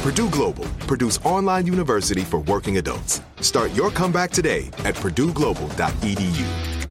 Purdue 0.00 0.30
Global, 0.30 0.64
Purdue's 0.86 1.18
online 1.26 1.66
university 1.66 2.22
for 2.22 2.38
working 2.40 2.78
adults. 2.78 3.20
Start 3.42 3.70
your 3.72 3.90
comeback 3.90 4.30
today 4.30 4.68
at 4.78 4.94
purdueglobal.edu. 4.94 6.88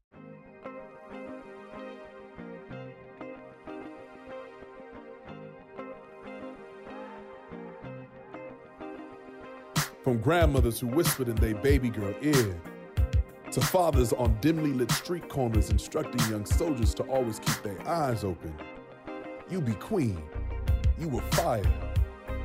From 10.04 10.18
grandmothers 10.18 10.78
who 10.78 10.86
whispered 10.86 11.28
in 11.28 11.34
their 11.34 11.56
baby 11.56 11.90
girl 11.90 12.14
ear, 12.22 12.62
to 13.50 13.60
fathers 13.60 14.12
on 14.12 14.38
dimly 14.40 14.72
lit 14.72 14.92
street 14.92 15.28
corners 15.28 15.70
instructing 15.70 16.20
young 16.30 16.46
soldiers 16.46 16.94
to 16.94 17.02
always 17.02 17.40
keep 17.40 17.60
their 17.64 17.88
eyes 17.88 18.22
open. 18.22 18.54
You 19.50 19.60
be 19.60 19.74
queen. 19.74 20.22
You 20.96 21.08
were 21.08 21.22
fire. 21.32 21.89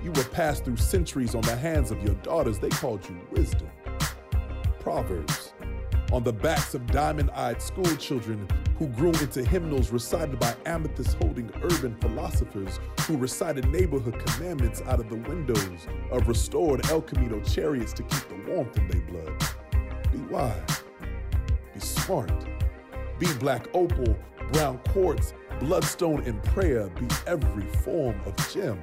You 0.05 0.11
were 0.11 0.23
passed 0.25 0.65
through 0.65 0.77
centuries 0.77 1.33
on 1.33 1.41
the 1.41 1.55
hands 1.55 1.89
of 1.89 2.03
your 2.03 2.13
daughters. 2.21 2.59
They 2.59 2.69
called 2.69 3.03
you 3.09 3.19
wisdom. 3.31 3.67
Proverbs. 4.77 5.53
On 6.11 6.23
the 6.23 6.31
backs 6.31 6.75
of 6.75 6.85
diamond 6.85 7.31
eyed 7.31 7.59
school 7.59 7.95
children 7.95 8.47
who 8.77 8.85
grew 8.89 9.13
into 9.13 9.43
hymnals 9.43 9.89
recited 9.89 10.39
by 10.39 10.55
amethyst 10.67 11.17
holding 11.17 11.51
urban 11.63 11.95
philosophers 12.01 12.79
who 13.07 13.17
recited 13.17 13.67
neighborhood 13.69 14.23
commandments 14.23 14.83
out 14.85 14.99
of 14.99 15.09
the 15.09 15.15
windows 15.27 15.87
of 16.11 16.27
restored 16.27 16.85
El 16.91 17.01
Camino 17.01 17.39
chariots 17.39 17.91
to 17.93 18.03
keep 18.03 18.29
the 18.29 18.51
warmth 18.51 18.77
in 18.77 18.87
their 18.87 19.01
blood. 19.01 19.43
Be 20.11 20.19
wise. 20.31 20.83
Be 21.73 21.79
smart. 21.79 22.45
Be 23.17 23.33
black 23.39 23.65
opal, 23.73 24.15
brown 24.51 24.77
quartz, 24.89 25.33
bloodstone, 25.59 26.21
and 26.25 26.43
prayer. 26.43 26.89
Be 26.89 27.07
every 27.25 27.65
form 27.77 28.21
of 28.27 28.35
gem. 28.53 28.77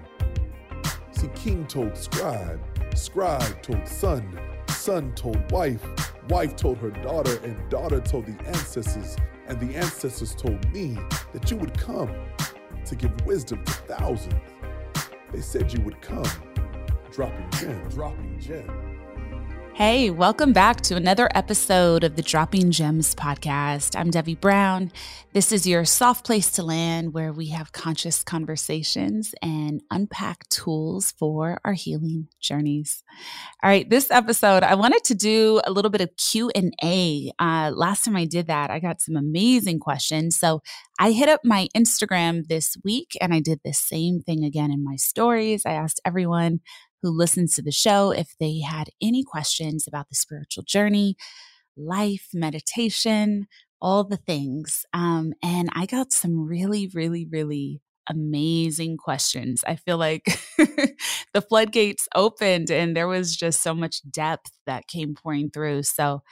See, 1.22 1.28
king 1.36 1.68
told 1.68 1.96
scribe, 1.96 2.60
scribe 2.96 3.62
told 3.62 3.86
son, 3.86 4.40
son 4.66 5.14
told 5.14 5.52
wife, 5.52 5.86
wife 6.28 6.56
told 6.56 6.78
her 6.78 6.90
daughter, 6.90 7.38
and 7.44 7.70
daughter 7.70 8.00
told 8.00 8.26
the 8.26 8.44
ancestors, 8.48 9.16
and 9.46 9.60
the 9.60 9.76
ancestors 9.76 10.34
told 10.34 10.68
me 10.72 10.98
that 11.32 11.48
you 11.48 11.56
would 11.58 11.78
come 11.78 12.12
to 12.84 12.96
give 12.96 13.12
wisdom 13.24 13.64
to 13.64 13.72
thousands. 13.72 14.34
They 15.30 15.42
said 15.42 15.72
you 15.72 15.80
would 15.82 16.00
come, 16.00 16.26
dropping 17.12 17.48
gem, 17.52 17.88
dropping 17.90 18.40
gem. 18.40 18.91
Hey, 19.74 20.10
welcome 20.10 20.52
back 20.52 20.82
to 20.82 20.96
another 20.96 21.30
episode 21.34 22.04
of 22.04 22.14
the 22.14 22.20
Dropping 22.20 22.72
Gems 22.72 23.14
podcast. 23.14 23.98
I'm 23.98 24.10
Debbie 24.10 24.34
Brown. 24.34 24.92
This 25.32 25.50
is 25.50 25.66
your 25.66 25.86
soft 25.86 26.26
place 26.26 26.50
to 26.52 26.62
land 26.62 27.14
where 27.14 27.32
we 27.32 27.48
have 27.48 27.72
conscious 27.72 28.22
conversations 28.22 29.34
and 29.40 29.82
unpack 29.90 30.46
tools 30.50 31.12
for 31.12 31.58
our 31.64 31.72
healing 31.72 32.28
journeys. 32.38 33.02
All 33.62 33.70
right, 33.70 33.88
this 33.88 34.10
episode 34.10 34.62
I 34.62 34.74
wanted 34.74 35.04
to 35.04 35.14
do 35.14 35.62
a 35.64 35.72
little 35.72 35.90
bit 35.90 36.02
of 36.02 36.10
Q&A. 36.18 37.32
Uh, 37.38 37.72
last 37.74 38.04
time 38.04 38.14
I 38.14 38.26
did 38.26 38.48
that, 38.48 38.70
I 38.70 38.78
got 38.78 39.00
some 39.00 39.16
amazing 39.16 39.78
questions. 39.80 40.38
So 40.38 40.60
I 41.00 41.12
hit 41.12 41.30
up 41.30 41.40
my 41.44 41.68
Instagram 41.74 42.46
this 42.46 42.76
week 42.84 43.16
and 43.22 43.32
I 43.32 43.40
did 43.40 43.60
the 43.64 43.72
same 43.72 44.20
thing 44.20 44.44
again 44.44 44.70
in 44.70 44.84
my 44.84 44.96
stories. 44.96 45.62
I 45.64 45.72
asked 45.72 46.02
everyone 46.04 46.60
who 47.02 47.10
listens 47.10 47.54
to 47.54 47.62
the 47.62 47.72
show 47.72 48.10
if 48.10 48.34
they 48.38 48.60
had 48.60 48.90
any 49.02 49.24
questions 49.24 49.86
about 49.86 50.08
the 50.08 50.14
spiritual 50.14 50.64
journey, 50.64 51.16
life, 51.76 52.28
meditation, 52.32 53.46
all 53.80 54.04
the 54.04 54.16
things. 54.16 54.86
Um, 54.92 55.32
and 55.42 55.68
I 55.74 55.86
got 55.86 56.12
some 56.12 56.46
really, 56.46 56.88
really, 56.94 57.26
really 57.28 57.82
amazing 58.08 58.96
questions. 58.96 59.64
I 59.66 59.76
feel 59.76 59.98
like 59.98 60.24
the 60.56 61.44
floodgates 61.48 62.08
opened 62.14 62.70
and 62.70 62.96
there 62.96 63.08
was 63.08 63.36
just 63.36 63.62
so 63.62 63.74
much 63.74 64.02
depth 64.10 64.52
that 64.66 64.88
came 64.88 65.14
pouring 65.14 65.50
through. 65.50 65.82
So 65.84 66.22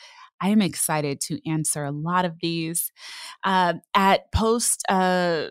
I 0.41 0.49
am 0.49 0.63
excited 0.63 1.21
to 1.23 1.39
answer 1.49 1.85
a 1.85 1.91
lot 1.93 2.25
of 2.25 2.37
these. 2.41 2.91
Uh, 3.45 3.75
at 3.95 4.33
post 4.33 4.85
uh, 4.89 5.49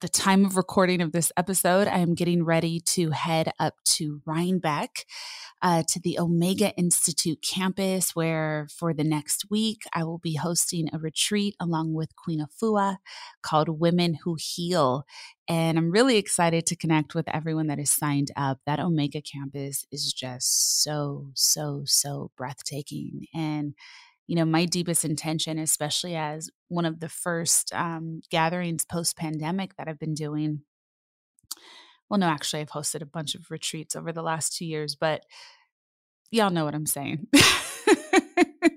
the 0.00 0.08
time 0.08 0.44
of 0.44 0.56
recording 0.56 1.00
of 1.00 1.10
this 1.10 1.32
episode, 1.36 1.88
I 1.88 1.98
am 1.98 2.14
getting 2.14 2.44
ready 2.44 2.78
to 2.86 3.10
head 3.10 3.50
up 3.58 3.74
to 3.96 4.22
Rhinebeck 4.24 5.06
uh, 5.60 5.82
to 5.88 5.98
the 5.98 6.20
Omega 6.20 6.72
Institute 6.76 7.42
campus, 7.42 8.14
where 8.14 8.68
for 8.70 8.94
the 8.94 9.02
next 9.02 9.50
week 9.50 9.82
I 9.92 10.04
will 10.04 10.18
be 10.18 10.36
hosting 10.36 10.88
a 10.92 10.98
retreat 10.98 11.56
along 11.58 11.94
with 11.94 12.14
Queen 12.14 12.40
Afua 12.40 12.98
called 13.42 13.80
Women 13.80 14.18
Who 14.22 14.36
Heal. 14.38 15.04
And 15.48 15.76
I'm 15.76 15.90
really 15.90 16.16
excited 16.16 16.64
to 16.66 16.76
connect 16.76 17.16
with 17.16 17.26
everyone 17.34 17.66
that 17.66 17.80
is 17.80 17.90
signed 17.90 18.30
up. 18.36 18.60
That 18.66 18.78
Omega 18.78 19.20
campus 19.20 19.84
is 19.90 20.12
just 20.12 20.80
so, 20.80 21.30
so, 21.34 21.82
so 21.86 22.30
breathtaking. 22.36 23.26
And 23.34 23.74
you 24.28 24.36
know, 24.36 24.44
my 24.44 24.66
deepest 24.66 25.06
intention, 25.06 25.58
especially 25.58 26.14
as 26.14 26.50
one 26.68 26.84
of 26.84 27.00
the 27.00 27.08
first 27.08 27.74
um, 27.74 28.20
gatherings 28.30 28.84
post 28.84 29.16
pandemic 29.16 29.74
that 29.76 29.88
I've 29.88 29.98
been 29.98 30.14
doing. 30.14 30.60
Well, 32.08 32.20
no, 32.20 32.26
actually, 32.26 32.60
I've 32.60 32.70
hosted 32.70 33.00
a 33.00 33.06
bunch 33.06 33.34
of 33.34 33.50
retreats 33.50 33.96
over 33.96 34.12
the 34.12 34.22
last 34.22 34.54
two 34.54 34.66
years, 34.66 34.94
but 34.94 35.24
y'all 36.30 36.50
know 36.50 36.66
what 36.66 36.74
I'm 36.74 36.86
saying. 36.86 37.26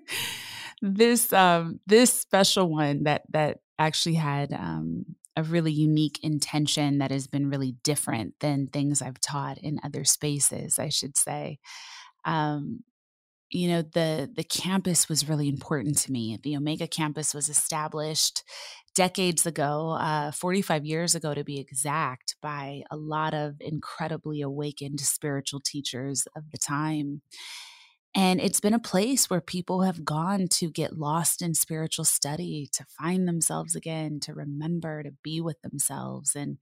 this 0.82 1.34
um, 1.34 1.82
this 1.86 2.14
special 2.14 2.70
one 2.70 3.04
that 3.04 3.24
that 3.30 3.60
actually 3.78 4.16
had 4.16 4.54
um, 4.54 5.06
a 5.36 5.44
really 5.44 5.74
unique 5.74 6.20
intention 6.24 7.00
that 7.00 7.12
has 7.12 7.28
been 7.28 7.50
really 7.50 7.76
different 7.84 8.36
than 8.40 8.68
things 8.68 9.02
I've 9.02 9.20
taught 9.20 9.58
in 9.58 9.82
other 9.84 10.06
spaces, 10.06 10.80
I 10.80 10.88
should 10.88 11.18
say. 11.18 11.60
Um, 12.24 12.84
you 13.52 13.68
know 13.68 13.82
the 13.82 14.30
the 14.34 14.44
campus 14.44 15.10
was 15.10 15.28
really 15.28 15.50
important 15.50 15.98
to 16.00 16.12
me. 16.12 16.40
The 16.42 16.56
omega 16.56 16.88
campus 16.88 17.34
was 17.34 17.50
established 17.50 18.44
decades 18.96 19.46
ago 19.46 19.92
uh, 19.92 20.32
45 20.32 20.86
years 20.86 21.16
ago 21.16 21.34
to 21.34 21.44
be 21.44 21.60
exact 21.60 22.36
by 22.42 22.84
a 22.92 22.98
lot 22.98 23.34
of 23.34 23.56
incredibly 23.60 24.42
awakened 24.42 25.00
spiritual 25.00 25.62
teachers 25.64 26.28
of 26.36 26.52
the 26.52 26.58
time. 26.58 27.22
And 28.14 28.42
it's 28.42 28.60
been 28.60 28.74
a 28.74 28.80
place 28.80 29.30
where 29.30 29.40
people 29.40 29.84
have 29.84 30.04
gone 30.04 30.48
to 30.50 30.70
get 30.70 30.98
lost 30.98 31.42
in 31.42 31.54
spiritual 31.54 32.04
study 32.04 32.68
to 32.74 32.86
find 33.00 33.26
themselves 33.26 33.74
again 33.74 34.20
to 34.22 34.34
remember 34.34 35.04
to 35.04 35.14
be 35.24 35.40
with 35.40 35.62
themselves. 35.62 36.36
And 36.36 36.58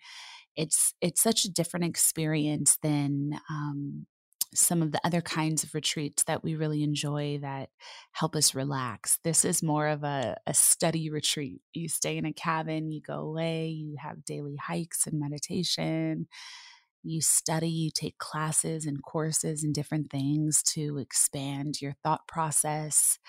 it's 0.56 0.94
it's 1.01 1.21
such 1.21 1.45
a 1.45 1.51
different 1.51 1.85
experience 1.85 2.77
than 2.83 3.39
um, 3.50 4.06
some 4.54 4.81
of 4.81 4.92
the 4.92 5.01
other 5.04 5.22
kinds 5.22 5.63
of 5.63 5.75
retreats 5.75 6.24
that 6.24 6.44
we 6.44 6.56
really 6.56 6.84
enjoy 6.84 7.38
that 7.42 7.69
help 8.13 8.36
us 8.36 8.56
relax. 8.56 9.19
This 9.24 9.46
is 9.46 9.62
more 9.62 9.88
of 9.88 10.04
a, 10.04 10.38
a 10.48 10.54
study 10.54 11.10
retreat. 11.10 11.62
You 11.74 11.88
stay 11.88 12.18
in 12.18 12.25
a 12.25 12.34
cabin, 12.34 12.92
you 12.92 13.01
go 13.01 13.19
away, 13.19 13.68
you 13.68 13.98
have 14.00 14.25
daily 14.25 14.56
hikes 14.56 15.06
and 15.06 15.19
meditation. 15.19 16.28
You 17.04 17.22
study, 17.22 17.69
you 17.69 17.92
take 17.94 18.18
classes 18.18 18.86
and 18.86 19.01
courses 19.04 19.63
and 19.63 19.74
different 19.74 20.12
things 20.12 20.62
to 20.74 20.98
expand 20.98 21.81
your 21.81 21.95
thought 22.04 22.28
process. 22.28 23.19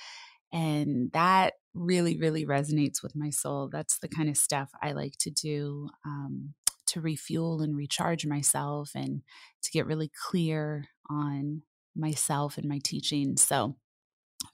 And 0.52 1.12
that 1.12 1.54
really, 1.74 2.16
really 2.16 2.44
resonates 2.44 3.02
with 3.02 3.14
my 3.14 3.30
soul. 3.30 3.68
That's 3.70 3.98
the 3.98 4.08
kind 4.08 4.28
of 4.28 4.36
stuff 4.36 4.70
I 4.82 4.92
like 4.92 5.14
to 5.20 5.30
do 5.30 5.88
um, 6.04 6.54
to 6.88 7.00
refuel 7.00 7.60
and 7.62 7.76
recharge 7.76 8.26
myself 8.26 8.90
and 8.94 9.22
to 9.62 9.70
get 9.70 9.86
really 9.86 10.10
clear 10.28 10.88
on 11.10 11.62
myself 11.96 12.56
and 12.56 12.68
my 12.68 12.78
teaching. 12.82 13.36
So 13.36 13.76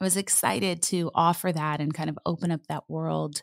I 0.00 0.04
was 0.04 0.16
excited 0.16 0.82
to 0.84 1.10
offer 1.14 1.52
that 1.52 1.80
and 1.80 1.94
kind 1.94 2.10
of 2.10 2.18
open 2.26 2.50
up 2.50 2.66
that 2.66 2.84
world 2.88 3.42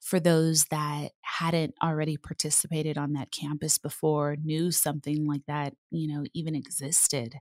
for 0.00 0.18
those 0.18 0.64
that 0.66 1.12
hadn't 1.20 1.74
already 1.82 2.16
participated 2.16 2.96
on 2.96 3.12
that 3.12 3.30
campus 3.30 3.76
before, 3.78 4.36
knew 4.42 4.70
something 4.70 5.26
like 5.26 5.42
that, 5.48 5.74
you 5.90 6.08
know, 6.08 6.24
even 6.34 6.54
existed 6.54 7.34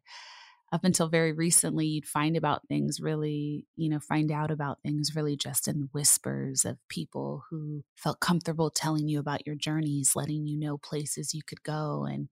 up 0.71 0.85
until 0.85 1.09
very 1.09 1.33
recently, 1.33 1.85
you'd 1.85 2.06
find 2.06 2.38
about 2.38 2.67
things 2.67 3.01
really, 3.01 3.65
you 3.75 3.89
know, 3.89 4.00
find 4.00 4.31
out 4.31 4.51
about 4.51 4.81
things 4.81 5.15
really 5.15 5.35
just 5.35 5.67
in 5.67 5.89
whispers 5.91 6.63
of 6.63 6.77
people 6.88 7.44
who 7.50 7.83
felt 7.97 8.21
comfortable 8.21 8.69
telling 8.69 9.09
you 9.09 9.19
about 9.19 9.45
your 9.45 9.56
journeys, 9.56 10.15
letting 10.15 10.47
you 10.47 10.57
know 10.57 10.77
places 10.77 11.33
you 11.33 11.41
could 11.45 11.62
go. 11.63 12.06
And 12.09 12.29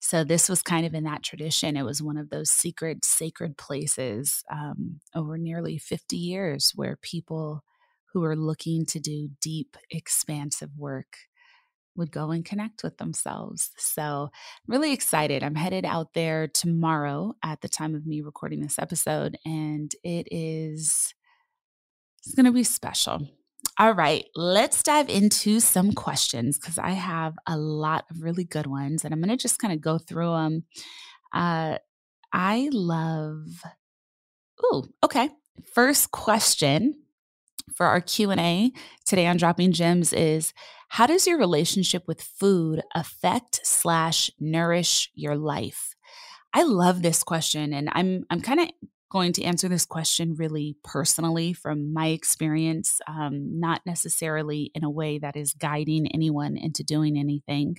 so 0.00 0.24
this 0.24 0.48
was 0.48 0.62
kind 0.62 0.86
of 0.86 0.94
in 0.94 1.04
that 1.04 1.22
tradition. 1.22 1.76
It 1.76 1.84
was 1.84 2.02
one 2.02 2.16
of 2.16 2.30
those 2.30 2.50
secret, 2.50 3.04
sacred 3.04 3.58
places 3.58 4.42
um, 4.50 5.00
over 5.14 5.36
nearly 5.36 5.76
50 5.76 6.16
years 6.16 6.72
where 6.74 6.96
people 6.96 7.62
who 8.12 8.24
are 8.24 8.34
looking 8.34 8.86
to 8.86 8.98
do 8.98 9.28
deep, 9.42 9.76
expansive 9.90 10.70
work 10.76 11.16
would 11.96 12.10
go 12.10 12.30
and 12.30 12.46
connect 12.46 12.82
with 12.82 12.96
themselves. 12.96 13.70
So, 13.76 14.30
really 14.66 14.92
excited. 14.92 15.42
I'm 15.42 15.54
headed 15.54 15.84
out 15.84 16.14
there 16.14 16.48
tomorrow 16.48 17.34
at 17.44 17.60
the 17.60 17.68
time 17.68 17.94
of 17.94 18.06
me 18.06 18.22
recording 18.22 18.60
this 18.60 18.78
episode, 18.78 19.36
and 19.44 19.92
it 20.02 20.26
is 20.30 21.14
it's 22.24 22.34
going 22.34 22.46
to 22.46 22.52
be 22.52 22.64
special. 22.64 23.28
All 23.78 23.92
right, 23.92 24.26
let's 24.34 24.82
dive 24.82 25.08
into 25.08 25.60
some 25.60 25.92
questions 25.92 26.58
because 26.58 26.78
I 26.78 26.90
have 26.90 27.34
a 27.46 27.56
lot 27.56 28.04
of 28.10 28.22
really 28.22 28.44
good 28.44 28.66
ones, 28.66 29.04
and 29.04 29.14
I'm 29.14 29.20
going 29.20 29.30
to 29.30 29.36
just 29.36 29.58
kind 29.58 29.72
of 29.72 29.80
go 29.80 29.98
through 29.98 30.32
them. 30.32 30.64
Uh, 31.32 31.78
I 32.32 32.68
love. 32.72 33.62
Ooh, 34.64 34.84
okay. 35.02 35.30
First 35.72 36.10
question 36.10 36.94
for 37.74 37.86
our 37.86 38.00
Q&A 38.00 38.72
today 39.06 39.26
on 39.26 39.36
Dropping 39.36 39.72
Gems 39.72 40.12
is 40.12 40.52
how 40.88 41.06
does 41.06 41.26
your 41.26 41.38
relationship 41.38 42.04
with 42.06 42.20
food 42.20 42.82
affect 42.94 43.60
slash 43.62 44.30
nourish 44.38 45.10
your 45.14 45.36
life? 45.36 45.94
I 46.52 46.64
love 46.64 47.02
this 47.02 47.22
question 47.22 47.72
and 47.72 47.88
I'm 47.92 48.24
I'm 48.28 48.40
kind 48.40 48.60
of 48.60 48.68
going 49.10 49.32
to 49.34 49.42
answer 49.42 49.68
this 49.68 49.84
question 49.84 50.34
really 50.34 50.76
personally 50.84 51.52
from 51.52 51.92
my 51.92 52.08
experience, 52.08 53.00
um, 53.06 53.58
not 53.60 53.82
necessarily 53.84 54.70
in 54.74 54.84
a 54.84 54.90
way 54.90 55.18
that 55.18 55.36
is 55.36 55.52
guiding 55.52 56.06
anyone 56.14 56.56
into 56.56 56.82
doing 56.84 57.18
anything. 57.18 57.76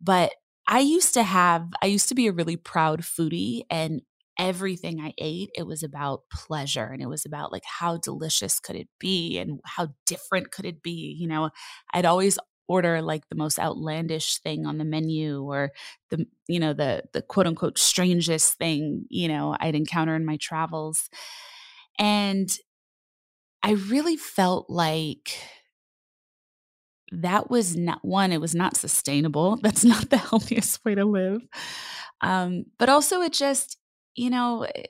But 0.00 0.32
I 0.66 0.80
used 0.80 1.14
to 1.14 1.22
have, 1.22 1.68
I 1.82 1.86
used 1.86 2.08
to 2.08 2.14
be 2.14 2.28
a 2.28 2.32
really 2.32 2.56
proud 2.56 3.02
foodie, 3.02 3.62
and 3.68 4.02
everything 4.38 5.00
I 5.00 5.12
ate, 5.18 5.50
it 5.54 5.66
was 5.66 5.82
about 5.82 6.22
pleasure 6.32 6.86
and 6.86 7.02
it 7.02 7.08
was 7.08 7.26
about 7.26 7.52
like 7.52 7.64
how 7.64 7.98
delicious 7.98 8.58
could 8.58 8.76
it 8.76 8.88
be 8.98 9.38
and 9.38 9.60
how 9.64 9.88
different 10.06 10.50
could 10.50 10.64
it 10.64 10.82
be. 10.82 11.14
You 11.18 11.28
know, 11.28 11.50
I'd 11.92 12.06
always 12.06 12.38
order 12.68 13.02
like 13.02 13.28
the 13.28 13.34
most 13.36 13.58
outlandish 13.58 14.38
thing 14.38 14.66
on 14.66 14.78
the 14.78 14.84
menu 14.84 15.42
or 15.42 15.72
the 16.10 16.26
you 16.48 16.60
know 16.60 16.72
the 16.72 17.02
the 17.12 17.22
quote 17.22 17.46
unquote 17.46 17.78
strangest 17.78 18.54
thing 18.54 19.04
you 19.08 19.28
know 19.28 19.56
I'd 19.60 19.74
encounter 19.74 20.14
in 20.14 20.24
my 20.24 20.36
travels. 20.36 21.08
And 21.98 22.50
I 23.62 23.72
really 23.72 24.16
felt 24.16 24.68
like 24.68 25.36
that 27.12 27.50
was 27.50 27.76
not 27.76 28.04
one 28.04 28.32
it 28.32 28.40
was 28.40 28.54
not 28.54 28.76
sustainable. 28.76 29.56
That's 29.62 29.84
not 29.84 30.10
the 30.10 30.16
healthiest 30.30 30.84
way 30.84 30.94
to 30.94 31.04
live. 31.04 31.42
Um, 32.20 32.64
but 32.78 32.88
also 32.88 33.20
it 33.22 33.32
just 33.32 33.78
you 34.14 34.28
know, 34.30 34.66
eh, 34.74 34.84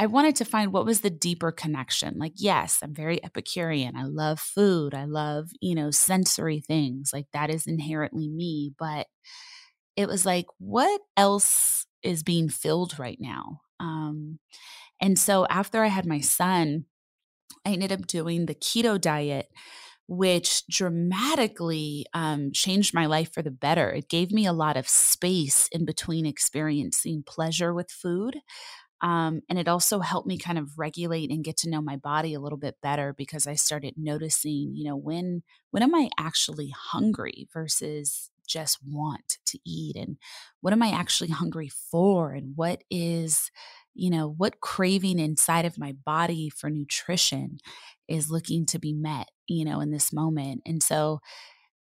I 0.00 0.06
wanted 0.06 0.34
to 0.36 0.46
find 0.46 0.72
what 0.72 0.86
was 0.86 1.02
the 1.02 1.10
deeper 1.10 1.52
connection. 1.52 2.16
Like, 2.16 2.32
yes, 2.36 2.78
I'm 2.82 2.94
very 2.94 3.22
Epicurean. 3.22 3.96
I 3.96 4.04
love 4.04 4.40
food. 4.40 4.94
I 4.94 5.04
love, 5.04 5.50
you 5.60 5.74
know, 5.74 5.90
sensory 5.90 6.60
things. 6.60 7.10
Like, 7.12 7.26
that 7.34 7.50
is 7.50 7.66
inherently 7.66 8.26
me. 8.26 8.72
But 8.78 9.08
it 9.96 10.08
was 10.08 10.24
like, 10.24 10.46
what 10.56 11.02
else 11.18 11.84
is 12.02 12.22
being 12.22 12.48
filled 12.48 12.98
right 12.98 13.18
now? 13.20 13.60
Um, 13.78 14.38
and 15.02 15.18
so 15.18 15.46
after 15.50 15.84
I 15.84 15.88
had 15.88 16.06
my 16.06 16.20
son, 16.20 16.86
I 17.66 17.72
ended 17.72 17.92
up 17.92 18.06
doing 18.06 18.46
the 18.46 18.54
keto 18.54 18.98
diet 18.98 19.48
which 20.12 20.66
dramatically 20.66 22.04
um, 22.14 22.50
changed 22.52 22.92
my 22.92 23.06
life 23.06 23.32
for 23.32 23.42
the 23.42 23.50
better. 23.50 23.90
It 23.90 24.08
gave 24.08 24.32
me 24.32 24.44
a 24.44 24.52
lot 24.52 24.76
of 24.76 24.88
space 24.88 25.68
in 25.70 25.84
between 25.84 26.26
experiencing 26.26 27.22
pleasure 27.24 27.72
with 27.72 27.92
food. 27.92 28.38
Um, 29.02 29.40
and 29.48 29.58
it 29.58 29.68
also 29.68 30.00
helped 30.00 30.26
me 30.26 30.38
kind 30.38 30.58
of 30.58 30.78
regulate 30.78 31.30
and 31.30 31.44
get 31.44 31.56
to 31.58 31.70
know 31.70 31.80
my 31.80 31.96
body 31.96 32.34
a 32.34 32.40
little 32.40 32.58
bit 32.58 32.76
better 32.82 33.14
because 33.16 33.46
I 33.46 33.54
started 33.54 33.94
noticing, 33.96 34.72
you 34.74 34.84
know, 34.84 34.96
when 34.96 35.42
when 35.70 35.82
am 35.82 35.94
I 35.94 36.10
actually 36.18 36.72
hungry 36.76 37.48
versus 37.52 38.30
just 38.46 38.78
want 38.84 39.38
to 39.46 39.58
eat 39.64 39.94
and 39.94 40.16
what 40.60 40.72
am 40.72 40.82
I 40.82 40.90
actually 40.90 41.30
hungry 41.30 41.68
for 41.68 42.32
and 42.32 42.52
what 42.56 42.82
is 42.90 43.50
you 43.94 44.10
know 44.10 44.28
what 44.28 44.60
craving 44.60 45.18
inside 45.18 45.64
of 45.64 45.78
my 45.78 45.92
body 46.04 46.50
for 46.50 46.68
nutrition 46.68 47.58
is 48.08 48.30
looking 48.30 48.66
to 48.66 48.78
be 48.78 48.92
met 48.92 49.28
you 49.50 49.64
know, 49.64 49.80
in 49.80 49.90
this 49.90 50.12
moment. 50.12 50.62
And 50.64 50.82
so 50.82 51.20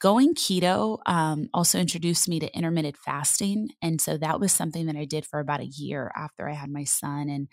going 0.00 0.35
keto 0.35 0.99
um, 1.07 1.49
also 1.52 1.78
introduced 1.78 2.28
me 2.28 2.38
to 2.40 2.57
intermittent 2.57 2.97
fasting 2.97 3.69
and 3.83 4.00
so 4.00 4.17
that 4.17 4.40
was 4.40 4.52
something 4.52 4.87
that 4.87 4.97
i 4.97 5.05
did 5.05 5.26
for 5.26 5.40
about 5.40 5.61
a 5.61 5.67
year 5.67 6.11
after 6.17 6.49
i 6.49 6.55
had 6.55 6.71
my 6.71 6.85
son 6.85 7.28
and 7.28 7.49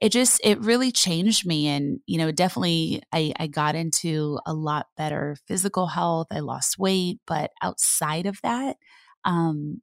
it 0.00 0.12
just 0.12 0.40
it 0.42 0.58
really 0.60 0.90
changed 0.90 1.46
me 1.46 1.66
and 1.68 2.00
you 2.06 2.18
know 2.18 2.30
definitely 2.30 3.02
I, 3.12 3.32
I 3.38 3.46
got 3.46 3.74
into 3.74 4.38
a 4.46 4.54
lot 4.54 4.86
better 4.96 5.36
physical 5.46 5.86
health 5.86 6.28
i 6.30 6.40
lost 6.40 6.78
weight 6.78 7.20
but 7.26 7.50
outside 7.62 8.26
of 8.26 8.38
that 8.42 8.76
um 9.24 9.80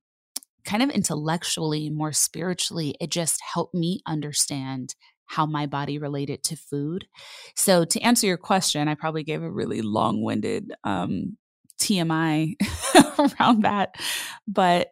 kind 0.65 0.83
of 0.83 0.89
intellectually 0.89 1.89
more 1.89 2.11
spiritually 2.11 2.95
it 2.99 3.09
just 3.09 3.41
helped 3.41 3.73
me 3.73 4.01
understand 4.05 4.95
how 5.27 5.45
my 5.45 5.65
body 5.65 5.99
related 5.99 6.41
to 6.41 6.55
food. 6.55 7.05
So 7.53 7.83
to 7.83 7.99
answer 7.99 8.27
your 8.27 8.37
question 8.37 8.87
i 8.87 8.95
probably 8.95 9.23
gave 9.23 9.43
a 9.43 9.51
really 9.51 9.81
long-winded 9.81 10.71
um 10.83 11.37
tmi 11.77 12.55
around 13.19 13.63
that. 13.63 13.95
But 14.47 14.89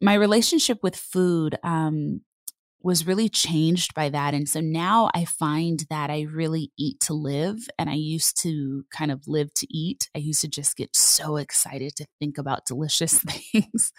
my 0.00 0.14
relationship 0.14 0.82
with 0.82 0.96
food 0.96 1.56
um 1.62 2.20
was 2.84 3.06
really 3.06 3.28
changed 3.28 3.94
by 3.94 4.08
that. 4.08 4.34
And 4.34 4.48
so 4.48 4.60
now 4.60 5.10
I 5.14 5.24
find 5.24 5.84
that 5.90 6.10
I 6.10 6.22
really 6.22 6.72
eat 6.78 7.00
to 7.02 7.14
live. 7.14 7.68
And 7.78 7.88
I 7.88 7.94
used 7.94 8.40
to 8.42 8.84
kind 8.96 9.10
of 9.10 9.22
live 9.26 9.54
to 9.54 9.66
eat. 9.70 10.08
I 10.14 10.18
used 10.18 10.40
to 10.42 10.48
just 10.48 10.76
get 10.76 10.94
so 10.94 11.36
excited 11.36 11.94
to 11.96 12.06
think 12.18 12.38
about 12.38 12.66
delicious 12.66 13.18
things. 13.52 13.92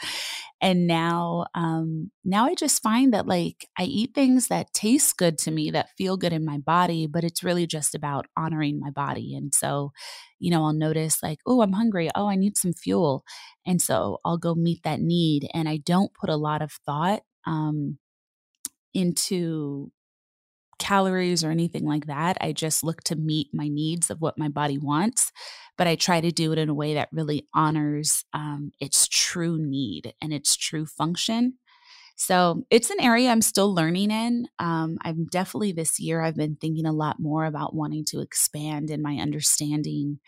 and 0.61 0.87
now, 0.87 1.45
um, 1.55 2.11
now 2.25 2.45
I 2.45 2.55
just 2.55 2.83
find 2.83 3.13
that 3.13 3.27
like 3.27 3.67
I 3.77 3.83
eat 3.83 4.11
things 4.13 4.47
that 4.47 4.73
taste 4.73 5.17
good 5.17 5.37
to 5.39 5.51
me, 5.51 5.71
that 5.71 5.89
feel 5.97 6.17
good 6.17 6.33
in 6.33 6.45
my 6.45 6.57
body, 6.57 7.07
but 7.07 7.23
it's 7.23 7.43
really 7.43 7.67
just 7.67 7.95
about 7.95 8.27
honoring 8.37 8.79
my 8.79 8.89
body. 8.89 9.35
And 9.35 9.53
so, 9.53 9.91
you 10.39 10.51
know, 10.51 10.65
I'll 10.65 10.73
notice 10.73 11.23
like, 11.23 11.39
oh, 11.45 11.61
I'm 11.61 11.73
hungry. 11.73 12.09
Oh, 12.15 12.27
I 12.27 12.35
need 12.35 12.57
some 12.57 12.73
fuel. 12.73 13.23
And 13.65 13.81
so 13.81 14.19
I'll 14.25 14.37
go 14.37 14.55
meet 14.55 14.83
that 14.83 14.99
need. 14.99 15.47
And 15.53 15.69
I 15.69 15.77
don't 15.77 16.13
put 16.13 16.29
a 16.29 16.35
lot 16.35 16.61
of 16.61 16.71
thought 16.85 17.21
um, 17.45 17.97
into 18.93 19.91
calories 20.79 21.43
or 21.43 21.51
anything 21.51 21.85
like 21.85 22.07
that. 22.07 22.37
I 22.41 22.51
just 22.51 22.83
look 22.83 23.03
to 23.05 23.15
meet 23.15 23.47
my 23.53 23.67
needs 23.67 24.09
of 24.09 24.21
what 24.21 24.37
my 24.37 24.49
body 24.49 24.77
wants, 24.77 25.31
but 25.77 25.87
I 25.87 25.95
try 25.95 26.19
to 26.21 26.31
do 26.31 26.51
it 26.51 26.57
in 26.57 26.69
a 26.69 26.73
way 26.73 26.95
that 26.95 27.09
really 27.11 27.47
honors 27.53 28.25
um, 28.33 28.71
its 28.79 29.07
true 29.07 29.57
need 29.57 30.13
and 30.21 30.33
its 30.33 30.55
true 30.55 30.85
function. 30.85 31.57
So 32.15 32.63
it's 32.69 32.89
an 32.89 33.01
area 33.01 33.29
I'm 33.29 33.41
still 33.41 33.73
learning 33.73 34.11
in. 34.11 34.47
Um, 34.59 34.97
I'm 35.01 35.25
definitely 35.25 35.71
this 35.71 35.99
year, 35.99 36.21
I've 36.21 36.35
been 36.35 36.57
thinking 36.59 36.85
a 36.85 36.91
lot 36.91 37.17
more 37.19 37.45
about 37.45 37.75
wanting 37.75 38.05
to 38.09 38.19
expand 38.21 38.91
in 38.91 39.01
my 39.01 39.15
understanding 39.15 40.19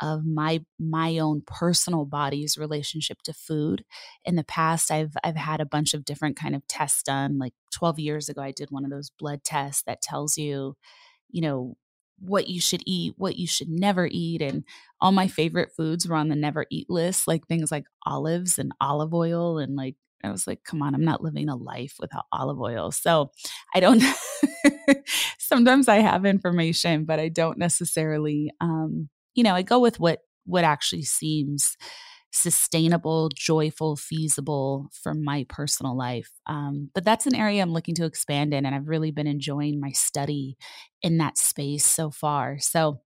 of 0.00 0.24
my 0.24 0.64
my 0.78 1.18
own 1.18 1.42
personal 1.46 2.04
body's 2.04 2.56
relationship 2.56 3.20
to 3.22 3.32
food 3.32 3.84
in 4.24 4.36
the 4.36 4.44
past 4.44 4.90
i've 4.90 5.14
i've 5.22 5.36
had 5.36 5.60
a 5.60 5.66
bunch 5.66 5.94
of 5.94 6.04
different 6.04 6.36
kind 6.36 6.54
of 6.54 6.66
tests 6.66 7.02
done 7.02 7.38
like 7.38 7.52
12 7.72 7.98
years 7.98 8.28
ago 8.28 8.40
i 8.40 8.50
did 8.50 8.70
one 8.70 8.84
of 8.84 8.90
those 8.90 9.10
blood 9.18 9.42
tests 9.44 9.82
that 9.86 10.02
tells 10.02 10.38
you 10.38 10.74
you 11.30 11.40
know 11.40 11.76
what 12.18 12.48
you 12.48 12.60
should 12.60 12.82
eat 12.86 13.14
what 13.16 13.36
you 13.36 13.46
should 13.46 13.68
never 13.68 14.08
eat 14.10 14.40
and 14.40 14.64
all 15.00 15.12
my 15.12 15.26
favorite 15.26 15.72
foods 15.76 16.06
were 16.06 16.16
on 16.16 16.28
the 16.28 16.36
never 16.36 16.66
eat 16.70 16.88
list 16.88 17.26
like 17.26 17.46
things 17.46 17.70
like 17.72 17.84
olives 18.06 18.58
and 18.58 18.72
olive 18.80 19.12
oil 19.12 19.58
and 19.58 19.76
like 19.76 19.96
I 20.24 20.30
was 20.30 20.46
like, 20.46 20.62
come 20.64 20.82
on, 20.82 20.94
I'm 20.94 21.04
not 21.04 21.22
living 21.22 21.48
a 21.48 21.56
life 21.56 21.96
without 21.98 22.26
olive 22.32 22.60
oil. 22.60 22.92
So 22.92 23.32
I 23.74 23.80
don't, 23.80 24.02
sometimes 25.38 25.88
I 25.88 25.96
have 25.96 26.24
information, 26.24 27.04
but 27.04 27.18
I 27.18 27.28
don't 27.28 27.58
necessarily 27.58 28.52
um, 28.60 29.08
you 29.34 29.42
know, 29.42 29.54
I 29.54 29.62
go 29.62 29.78
with 29.80 30.00
what 30.00 30.20
what 30.44 30.64
actually 30.64 31.02
seems 31.02 31.76
sustainable, 32.32 33.28
joyful, 33.34 33.94
feasible 33.94 34.88
for 35.02 35.12
my 35.14 35.44
personal 35.48 35.96
life. 35.96 36.30
Um, 36.46 36.88
but 36.94 37.04
that's 37.04 37.26
an 37.26 37.34
area 37.34 37.60
I'm 37.60 37.72
looking 37.72 37.94
to 37.96 38.06
expand 38.06 38.54
in, 38.54 38.64
and 38.64 38.74
I've 38.74 38.88
really 38.88 39.10
been 39.10 39.26
enjoying 39.26 39.80
my 39.80 39.90
study 39.90 40.56
in 41.02 41.18
that 41.18 41.38
space 41.38 41.84
so 41.84 42.10
far. 42.10 42.58
So 42.58 43.02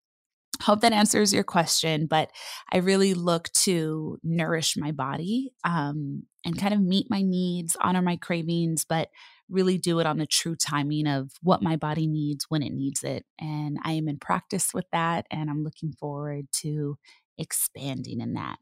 hope 0.62 0.80
that 0.80 0.92
answers 0.92 1.34
your 1.34 1.44
question 1.44 2.06
but 2.06 2.30
i 2.72 2.78
really 2.78 3.14
look 3.14 3.50
to 3.52 4.18
nourish 4.22 4.76
my 4.76 4.90
body 4.90 5.52
um, 5.64 6.22
and 6.44 6.58
kind 6.58 6.72
of 6.72 6.80
meet 6.80 7.06
my 7.10 7.22
needs 7.22 7.76
honor 7.82 8.02
my 8.02 8.16
cravings 8.16 8.84
but 8.88 9.10
really 9.48 9.78
do 9.78 10.00
it 10.00 10.06
on 10.06 10.18
the 10.18 10.26
true 10.26 10.56
timing 10.56 11.06
of 11.06 11.30
what 11.42 11.62
my 11.62 11.76
body 11.76 12.06
needs 12.06 12.46
when 12.48 12.62
it 12.62 12.72
needs 12.72 13.04
it. 13.04 13.24
And 13.40 13.78
I 13.84 13.92
am 13.92 14.08
in 14.08 14.18
practice 14.18 14.74
with 14.74 14.86
that, 14.92 15.26
and 15.30 15.48
I'm 15.50 15.62
looking 15.62 15.92
forward 15.92 16.46
to 16.62 16.98
expanding 17.38 18.20
in 18.20 18.34
that. 18.34 18.58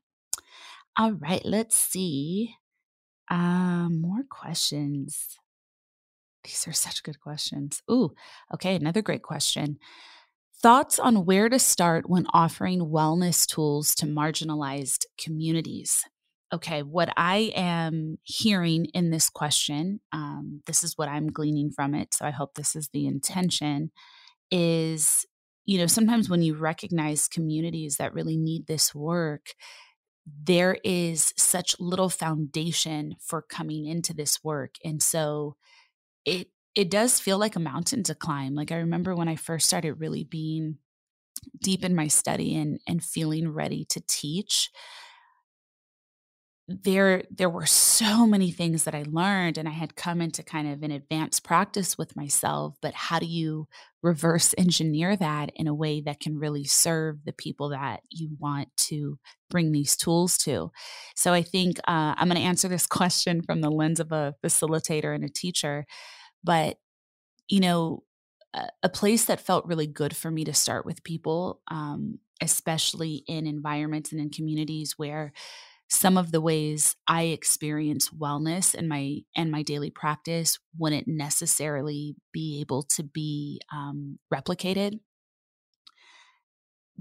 All 0.99 1.13
right, 1.13 1.45
let's 1.45 1.77
see. 1.77 2.55
Um, 3.31 4.01
more 4.01 4.25
questions. 4.29 5.39
These 6.45 6.69
are 6.69 6.73
such 6.73 7.03
good 7.03 7.21
questions. 7.21 7.83
Ooh, 7.91 8.13
okay, 8.53 8.77
another 8.77 9.03
great 9.03 9.23
question. 9.23 9.79
Thoughts 10.63 10.99
on 10.99 11.25
where 11.25 11.49
to 11.49 11.59
start 11.59 12.09
when 12.09 12.27
offering 12.33 12.81
wellness 12.81 13.47
tools 13.47 13.95
to 13.97 14.07
marginalized 14.07 15.05
communities? 15.19 16.05
Okay, 16.55 16.83
what 16.83 17.13
I 17.17 17.53
am 17.55 18.19
hearing 18.23 18.87
in 18.95 19.11
this 19.11 19.29
question, 19.29 20.01
um, 20.13 20.63
this 20.67 20.83
is 20.85 20.97
what 20.97 21.09
I'm 21.09 21.31
gleaning 21.31 21.71
from 21.71 21.95
it. 21.95 22.15
So 22.15 22.25
I 22.25 22.31
hope 22.31 22.55
this 22.55 22.75
is 22.77 22.89
the 22.89 23.07
intention, 23.07 23.91
is, 24.51 25.27
you 25.65 25.79
know, 25.79 25.87
sometimes 25.87 26.29
when 26.29 26.43
you 26.43 26.55
recognize 26.55 27.29
communities 27.29 27.97
that 27.97 28.15
really 28.15 28.37
need 28.37 28.67
this 28.67 28.95
work, 28.95 29.55
there 30.27 30.79
is 30.85 31.35
such 31.37 31.77
little 31.79 32.09
foundation 32.09 33.17
for 33.21 33.43
coming 33.43 33.87
into 33.87 34.15
this 34.15 34.43
work. 34.43 34.77
And 34.85 35.03
so 35.03 35.57
it, 36.25 36.49
it 36.75 36.91
does 36.91 37.21
feel 37.21 37.39
like 37.39 37.57
a 37.57 37.61
mountain 37.61 38.03
to 38.05 38.15
climb. 38.15 38.55
Like 38.55 38.73
I 38.73 38.77
remember 38.77 39.15
when 39.15 39.29
I 39.29 39.37
first 39.37 39.67
started 39.67 39.95
really 39.95 40.25
being 40.25 40.79
deep 41.63 41.85
in 41.85 41.95
my 41.95 42.07
study 42.07 42.57
and 42.57 42.81
and 42.87 43.05
feeling 43.05 43.49
ready 43.49 43.85
to 43.91 44.03
teach 44.09 44.71
there 46.67 47.25
there 47.31 47.51
were 47.51 47.67
so 47.67 48.27
many 48.27 48.51
things 48.51 48.85
that 48.85 48.95
I 48.95 49.05
learned 49.07 49.59
and 49.59 49.69
I 49.69 49.73
had 49.73 49.97
come 49.97 50.23
into 50.23 50.43
kind 50.43 50.73
of 50.73 50.83
an 50.83 50.91
advanced 50.91 51.45
practice 51.45 51.99
with 51.99 52.17
myself 52.17 52.75
but 52.81 52.95
how 52.95 53.19
do 53.19 53.27
you 53.27 53.69
reverse 54.03 54.55
engineer 54.57 55.15
that 55.15 55.51
in 55.57 55.67
a 55.67 55.75
way 55.75 56.01
that 56.01 56.21
can 56.21 56.39
really 56.39 56.65
serve 56.65 57.25
the 57.25 57.35
people 57.35 57.69
that 57.71 58.01
you 58.09 58.31
want 58.39 58.69
to 58.77 59.19
bring 59.51 59.73
these 59.73 59.95
tools 59.95 60.39
to? 60.39 60.71
So 61.15 61.35
I 61.35 61.43
think 61.43 61.79
uh, 61.81 62.15
I'm 62.17 62.29
going 62.29 62.41
to 62.41 62.47
answer 62.47 62.69
this 62.69 62.87
question 62.87 63.43
from 63.43 63.61
the 63.61 63.71
lens 63.71 64.01
of 64.01 64.11
a 64.11 64.35
facilitator 64.43 65.15
and 65.15 65.25
a 65.25 65.29
teacher 65.29 65.85
but 66.43 66.79
you 67.49 67.61
know 67.61 68.05
a, 68.55 68.69
a 68.85 68.89
place 68.89 69.27
that 69.27 69.41
felt 69.41 69.67
really 69.67 69.87
good 69.87 70.17
for 70.17 70.31
me 70.31 70.45
to 70.45 70.55
start 70.55 70.87
with 70.87 71.05
people 71.05 71.61
um, 71.69 72.21
especially 72.41 73.23
in 73.27 73.47
environments 73.47 74.13
and 74.13 74.21
in 74.21 74.31
communities 74.31 74.95
where 74.97 75.33
some 75.89 76.17
of 76.17 76.33
the 76.33 76.41
ways 76.41 76.97
I 77.07 77.25
experience 77.25 78.11
wellness 78.11 78.75
in 78.75 78.89
my 78.89 79.19
and 79.37 79.51
my 79.51 79.63
daily 79.63 79.91
practice 79.91 80.59
wouldn't 80.79 81.07
necessarily 81.07 82.17
be 82.33 82.61
able 82.61 82.83
to 82.95 83.03
be 83.03 83.61
um, 83.73 84.19
replicated. 84.33 85.01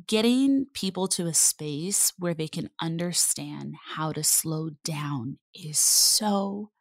Getting 0.07 0.65
people 0.73 1.07
to 1.09 1.27
a 1.27 1.33
space 1.33 2.13
where 2.17 2.33
they 2.33 2.47
can 2.47 2.69
understand 2.81 3.75
how 3.95 4.11
to 4.11 4.23
slow 4.23 4.71
down 4.83 5.37
is 5.53 5.79
so 5.79 6.71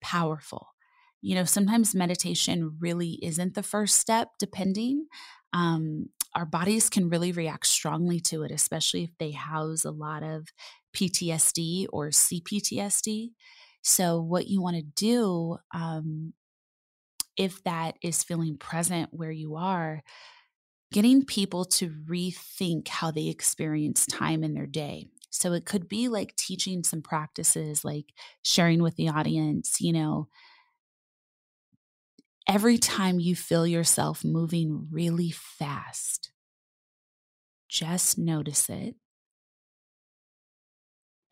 powerful. 0.00 0.68
You 1.20 1.34
know, 1.34 1.44
sometimes 1.44 1.94
meditation 1.94 2.76
really 2.80 3.18
isn't 3.22 3.54
the 3.54 3.62
first 3.62 3.98
step, 3.98 4.28
depending. 4.38 5.06
Um, 5.52 6.08
our 6.34 6.46
bodies 6.46 6.88
can 6.88 7.08
really 7.08 7.30
react 7.30 7.66
strongly 7.66 8.20
to 8.20 8.42
it, 8.42 8.50
especially 8.50 9.04
if 9.04 9.10
they 9.18 9.32
house 9.32 9.84
a 9.84 9.90
lot 9.90 10.22
of 10.22 10.48
PTSD 10.92 11.86
or 11.92 12.12
CPTSD. 12.12 13.32
So, 13.82 14.20
what 14.20 14.48
you 14.48 14.62
want 14.62 14.76
to 14.76 14.82
do, 14.82 15.58
um, 15.74 16.34
if 17.36 17.62
that 17.64 17.96
is 18.02 18.22
feeling 18.22 18.56
present 18.58 19.08
where 19.12 19.30
you 19.30 19.56
are, 19.56 20.02
getting 20.92 21.24
people 21.24 21.64
to 21.64 21.90
rethink 22.08 22.88
how 22.88 23.10
they 23.10 23.28
experience 23.28 24.06
time 24.06 24.44
in 24.44 24.54
their 24.54 24.66
day. 24.66 25.08
So, 25.30 25.52
it 25.52 25.66
could 25.66 25.88
be 25.88 26.08
like 26.08 26.36
teaching 26.36 26.84
some 26.84 27.02
practices, 27.02 27.84
like 27.84 28.06
sharing 28.42 28.82
with 28.82 28.96
the 28.96 29.08
audience, 29.08 29.80
you 29.80 29.92
know, 29.92 30.28
every 32.48 32.78
time 32.78 33.20
you 33.20 33.36
feel 33.36 33.66
yourself 33.66 34.24
moving 34.24 34.88
really 34.90 35.30
fast, 35.30 36.32
just 37.68 38.18
notice 38.18 38.68
it 38.68 38.96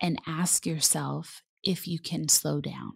and 0.01 0.19
ask 0.25 0.65
yourself 0.65 1.43
if 1.63 1.87
you 1.87 1.99
can 1.99 2.27
slow 2.27 2.59
down. 2.59 2.93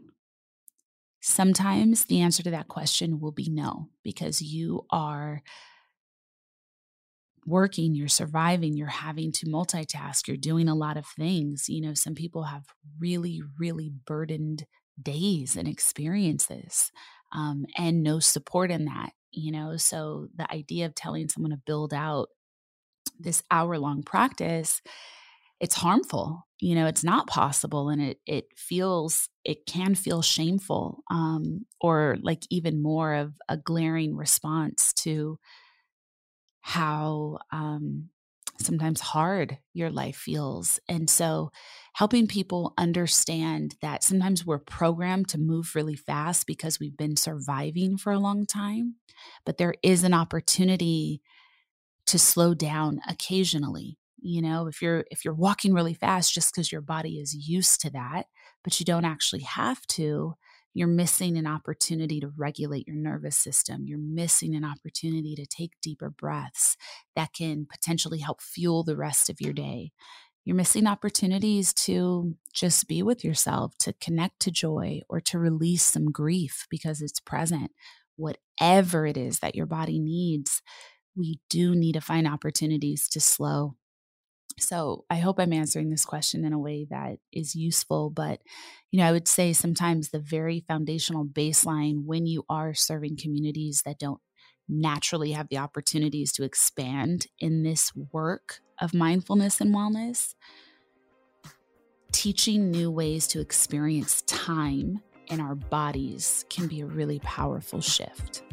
Sometimes 1.21 2.05
the 2.05 2.21
answer 2.21 2.43
to 2.43 2.51
that 2.51 2.67
question 2.67 3.19
will 3.19 3.31
be 3.31 3.49
no, 3.49 3.89
because 4.03 4.41
you 4.41 4.85
are 4.91 5.41
working, 7.45 7.93
you're 7.93 8.07
surviving, 8.07 8.75
you're 8.75 8.87
having 8.87 9.31
to 9.31 9.45
multitask, 9.45 10.27
you're 10.27 10.37
doing 10.37 10.67
a 10.67 10.75
lot 10.75 10.97
of 10.97 11.05
things. 11.05 11.69
You 11.69 11.81
know, 11.81 11.93
some 11.93 12.15
people 12.15 12.43
have 12.43 12.65
really, 12.99 13.41
really 13.59 13.91
burdened 14.05 14.65
days 15.01 15.55
and 15.55 15.67
experiences 15.67 16.91
um, 17.31 17.65
and 17.77 18.01
no 18.01 18.19
support 18.19 18.71
in 18.71 18.85
that, 18.85 19.11
you 19.31 19.51
know. 19.51 19.77
So 19.77 20.27
the 20.35 20.51
idea 20.51 20.85
of 20.85 20.95
telling 20.95 21.29
someone 21.29 21.51
to 21.51 21.57
build 21.65 21.93
out 21.93 22.29
this 23.19 23.43
hour 23.51 23.77
long 23.77 24.03
practice 24.03 24.81
it's 25.59 25.75
harmful 25.75 26.47
you 26.59 26.75
know 26.75 26.85
it's 26.85 27.03
not 27.03 27.27
possible 27.27 27.89
and 27.89 28.01
it 28.01 28.19
it 28.25 28.45
feels 28.55 29.29
it 29.43 29.65
can 29.65 29.95
feel 29.95 30.21
shameful 30.21 31.03
um 31.09 31.65
or 31.81 32.17
like 32.21 32.43
even 32.49 32.81
more 32.81 33.13
of 33.13 33.33
a 33.49 33.57
glaring 33.57 34.15
response 34.15 34.93
to 34.93 35.39
how 36.61 37.37
um 37.51 38.09
sometimes 38.57 39.01
hard 39.01 39.57
your 39.73 39.89
life 39.89 40.15
feels. 40.15 40.79
And 40.87 41.09
so 41.09 41.51
helping 41.93 42.25
people 42.25 42.73
understand 42.77 43.75
that 43.81 44.01
sometimes 44.01 44.45
we're 44.45 44.59
programmed 44.59 45.27
to 45.29 45.37
move 45.37 45.75
really 45.75 45.97
fast 45.97 46.47
because 46.47 46.79
we've 46.79 46.95
been 46.95 47.17
surviving 47.17 47.97
for 47.97 48.13
a 48.13 48.19
long 48.19 48.45
time 48.45 48.95
but 49.45 49.57
there 49.57 49.75
is 49.83 50.03
an 50.05 50.13
opportunity 50.13 51.21
to 52.07 52.19
slow 52.19 52.53
down 52.53 52.99
occasionally 53.09 53.97
you 54.25 54.41
know 54.41 54.67
if 54.67 54.81
you're 54.81 55.05
if 55.11 55.23
you're 55.23 55.33
walking 55.33 55.73
really 55.73 55.93
fast 55.93 56.33
just 56.33 56.53
because 56.53 56.71
your 56.71 56.81
body 56.81 57.19
is 57.19 57.33
used 57.33 57.79
to 57.79 57.89
that 57.91 58.25
but 58.63 58.79
you 58.79 58.85
don't 58.85 59.05
actually 59.05 59.43
have 59.43 59.85
to 59.87 60.33
you're 60.73 60.87
missing 60.89 61.37
an 61.37 61.47
opportunity 61.47 62.19
to 62.19 62.33
regulate 62.35 62.85
your 62.85 62.97
nervous 62.97 63.37
system. 63.37 63.85
You're 63.85 63.97
missing 63.97 64.55
an 64.55 64.65
opportunity 64.65 65.33
to 65.33 65.45
take 65.45 65.71
deeper 65.81 66.09
breaths 66.09 66.75
that 67.15 67.31
can 67.31 67.65
potentially 67.65 68.19
help 68.19 68.41
fuel 68.41 68.83
the 68.83 68.97
rest 68.97 69.29
of 69.29 69.39
your 69.39 69.53
day. 69.53 69.91
You're 70.43 70.57
missing 70.57 70.85
opportunities 70.85 71.73
to 71.85 72.35
just 72.53 72.89
be 72.89 73.01
with 73.01 73.23
yourself 73.23 73.71
to 73.79 73.93
connect 74.01 74.41
to 74.41 74.51
joy 74.51 74.99
or 75.07 75.21
to 75.21 75.39
release 75.39 75.83
some 75.83 76.11
grief 76.11 76.67
because 76.69 77.01
it's 77.01 77.21
present. 77.21 77.71
Whatever 78.17 79.05
it 79.05 79.15
is 79.15 79.39
that 79.39 79.55
your 79.55 79.67
body 79.67 79.97
needs 79.97 80.61
we 81.15 81.39
do 81.49 81.75
need 81.75 81.93
to 81.93 82.01
find 82.01 82.27
opportunities 82.27 83.07
to 83.09 83.19
slow 83.19 83.75
so 84.57 85.05
I 85.09 85.17
hope 85.17 85.39
I'm 85.39 85.53
answering 85.53 85.89
this 85.89 86.05
question 86.05 86.45
in 86.45 86.53
a 86.53 86.59
way 86.59 86.87
that 86.89 87.17
is 87.31 87.55
useful. 87.55 88.09
But, 88.09 88.39
you 88.91 88.99
know, 88.99 89.05
I 89.05 89.11
would 89.11 89.27
say 89.27 89.53
sometimes 89.53 90.09
the 90.09 90.19
very 90.19 90.63
foundational 90.67 91.25
baseline 91.25 92.05
when 92.05 92.25
you 92.25 92.45
are 92.49 92.73
serving 92.73 93.17
communities 93.17 93.83
that 93.85 93.99
don't 93.99 94.21
naturally 94.67 95.33
have 95.33 95.49
the 95.49 95.57
opportunities 95.57 96.31
to 96.33 96.43
expand 96.43 97.27
in 97.39 97.63
this 97.63 97.91
work 98.11 98.59
of 98.81 98.93
mindfulness 98.93 99.61
and 99.61 99.75
wellness, 99.75 100.33
teaching 102.11 102.71
new 102.71 102.89
ways 102.89 103.27
to 103.27 103.39
experience 103.41 104.21
time 104.23 105.01
in 105.27 105.39
our 105.39 105.55
bodies 105.55 106.45
can 106.49 106.67
be 106.67 106.81
a 106.81 106.85
really 106.85 107.19
powerful 107.19 107.81
shift. 107.81 108.43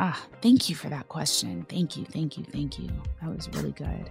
Ah, 0.00 0.20
thank 0.42 0.68
you 0.68 0.76
for 0.76 0.88
that 0.88 1.08
question. 1.08 1.66
Thank 1.68 1.96
you, 1.96 2.04
thank 2.04 2.38
you, 2.38 2.44
thank 2.44 2.78
you. 2.78 2.88
That 3.20 3.34
was 3.34 3.48
really 3.50 3.72
good. 3.72 4.10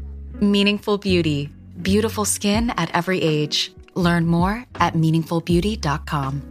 Meaningful 0.41 0.97
Beauty. 0.97 1.49
Beautiful 1.83 2.25
skin 2.25 2.71
at 2.71 2.89
every 2.95 3.21
age. 3.21 3.71
Learn 3.93 4.25
more 4.25 4.65
at 4.79 4.95
meaningfulbeauty.com. 4.95 6.50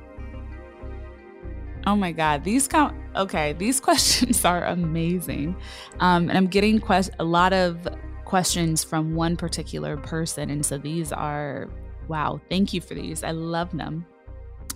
Oh 1.87 1.95
my 1.95 2.11
God, 2.11 2.43
these 2.43 2.67
count. 2.67 2.95
Okay, 3.15 3.53
these 3.53 3.79
questions 3.87 4.45
are 4.45 4.65
amazing, 4.65 5.55
um, 5.99 6.29
and 6.29 6.37
I'm 6.37 6.47
getting 6.47 6.79
quest- 6.79 7.11
a 7.19 7.23
lot 7.23 7.53
of 7.53 7.87
questions 8.25 8.83
from 8.83 9.15
one 9.15 9.35
particular 9.35 9.97
person, 9.97 10.49
and 10.49 10.65
so 10.65 10.77
these 10.77 11.11
are 11.11 11.69
wow. 12.07 12.41
Thank 12.49 12.73
you 12.73 12.81
for 12.81 12.93
these. 12.93 13.23
I 13.23 13.31
love 13.31 13.75
them. 13.75 14.05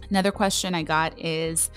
Another 0.09 0.31
question 0.31 0.75
I 0.75 0.83
got 0.83 1.19
is, 1.19 1.69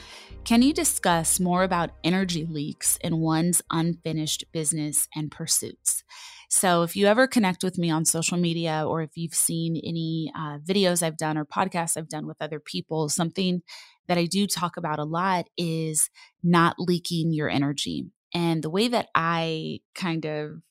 can 0.44 0.62
you 0.62 0.72
discuss 0.72 1.40
more 1.40 1.62
about 1.62 1.90
energy 2.04 2.44
leaks 2.44 2.96
in 3.02 3.18
one's 3.18 3.62
unfinished 3.70 4.44
business 4.52 5.08
and 5.14 5.30
pursuits? 5.30 6.04
So, 6.50 6.82
if 6.82 6.96
you 6.96 7.06
ever 7.06 7.26
connect 7.26 7.62
with 7.62 7.76
me 7.76 7.90
on 7.90 8.04
social 8.06 8.38
media 8.38 8.84
or 8.86 9.02
if 9.02 9.10
you've 9.16 9.34
seen 9.34 9.76
any 9.84 10.32
uh, 10.34 10.58
videos 10.58 11.02
I've 11.02 11.18
done 11.18 11.36
or 11.36 11.44
podcasts 11.44 11.96
I've 11.96 12.08
done 12.08 12.26
with 12.26 12.38
other 12.40 12.58
people, 12.58 13.08
something 13.10 13.62
that 14.06 14.16
I 14.16 14.24
do 14.24 14.46
talk 14.46 14.78
about 14.78 14.98
a 14.98 15.04
lot 15.04 15.46
is 15.58 16.08
not 16.42 16.76
leaking 16.78 17.32
your 17.32 17.50
energy. 17.50 18.06
And 18.34 18.62
the 18.62 18.70
way 18.70 18.88
that 18.88 19.08
I 19.14 19.80
kind 19.94 20.24
of 20.24 20.62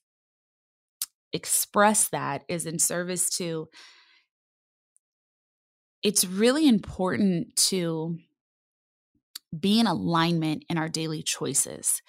express 1.33 2.09
that 2.09 2.43
is 2.47 2.65
in 2.65 2.79
service 2.79 3.29
to 3.37 3.67
it's 6.03 6.25
really 6.25 6.67
important 6.67 7.55
to 7.55 8.17
be 9.57 9.79
in 9.79 9.87
alignment 9.87 10.65
in 10.69 10.77
our 10.77 10.89
daily 10.89 11.23
choices 11.23 12.01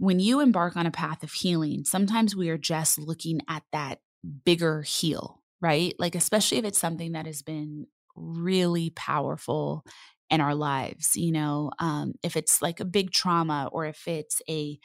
when 0.00 0.18
you 0.18 0.40
embark 0.40 0.78
on 0.78 0.86
a 0.86 0.90
path 0.90 1.22
of 1.22 1.30
healing, 1.30 1.84
sometimes 1.84 2.34
we 2.34 2.48
are 2.48 2.56
just 2.56 2.98
looking 2.98 3.42
at 3.48 3.62
that 3.70 3.98
bigger 4.46 4.80
heal, 4.80 5.42
right? 5.60 5.94
Like, 5.98 6.14
especially 6.14 6.56
if 6.56 6.64
it's 6.64 6.78
something 6.78 7.12
that 7.12 7.26
has 7.26 7.42
been 7.42 7.86
really 8.16 8.88
powerful 8.96 9.84
in 10.30 10.40
our 10.40 10.54
lives, 10.54 11.16
you 11.16 11.32
know, 11.32 11.70
um, 11.80 12.14
if 12.22 12.34
it's 12.34 12.62
like 12.62 12.80
a 12.80 12.86
big 12.86 13.10
trauma 13.10 13.68
or 13.72 13.84
if 13.84 14.08
it's 14.08 14.40
a 14.48 14.78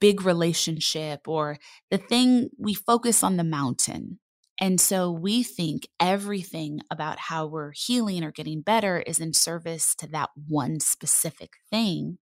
big 0.00 0.24
relationship 0.24 1.28
or 1.28 1.58
the 1.90 1.98
thing 1.98 2.48
we 2.58 2.72
focus 2.72 3.22
on 3.22 3.36
the 3.36 3.44
mountain. 3.44 4.18
And 4.58 4.80
so 4.80 5.12
we 5.12 5.42
think 5.42 5.88
everything 6.00 6.80
about 6.90 7.18
how 7.18 7.46
we're 7.46 7.72
healing 7.72 8.24
or 8.24 8.32
getting 8.32 8.62
better 8.62 9.00
is 9.00 9.20
in 9.20 9.34
service 9.34 9.94
to 9.96 10.06
that 10.08 10.30
one 10.48 10.80
specific 10.80 11.50
thing. 11.70 12.16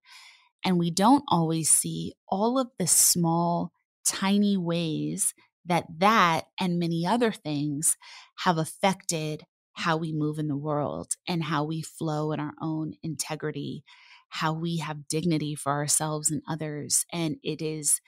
And 0.66 0.78
we 0.78 0.90
don't 0.90 1.22
always 1.28 1.70
see 1.70 2.14
all 2.28 2.58
of 2.58 2.68
the 2.76 2.88
small, 2.88 3.70
tiny 4.04 4.56
ways 4.56 5.32
that 5.64 5.86
that 5.98 6.46
and 6.60 6.80
many 6.80 7.06
other 7.06 7.30
things 7.30 7.96
have 8.40 8.58
affected 8.58 9.44
how 9.74 9.96
we 9.96 10.12
move 10.12 10.40
in 10.40 10.48
the 10.48 10.56
world 10.56 11.12
and 11.28 11.44
how 11.44 11.62
we 11.62 11.82
flow 11.82 12.32
in 12.32 12.40
our 12.40 12.54
own 12.60 12.94
integrity, 13.04 13.84
how 14.28 14.52
we 14.52 14.78
have 14.78 15.06
dignity 15.06 15.54
for 15.54 15.70
ourselves 15.70 16.32
and 16.32 16.42
others. 16.48 17.04
And 17.12 17.36
it 17.44 17.62
is 17.62 18.00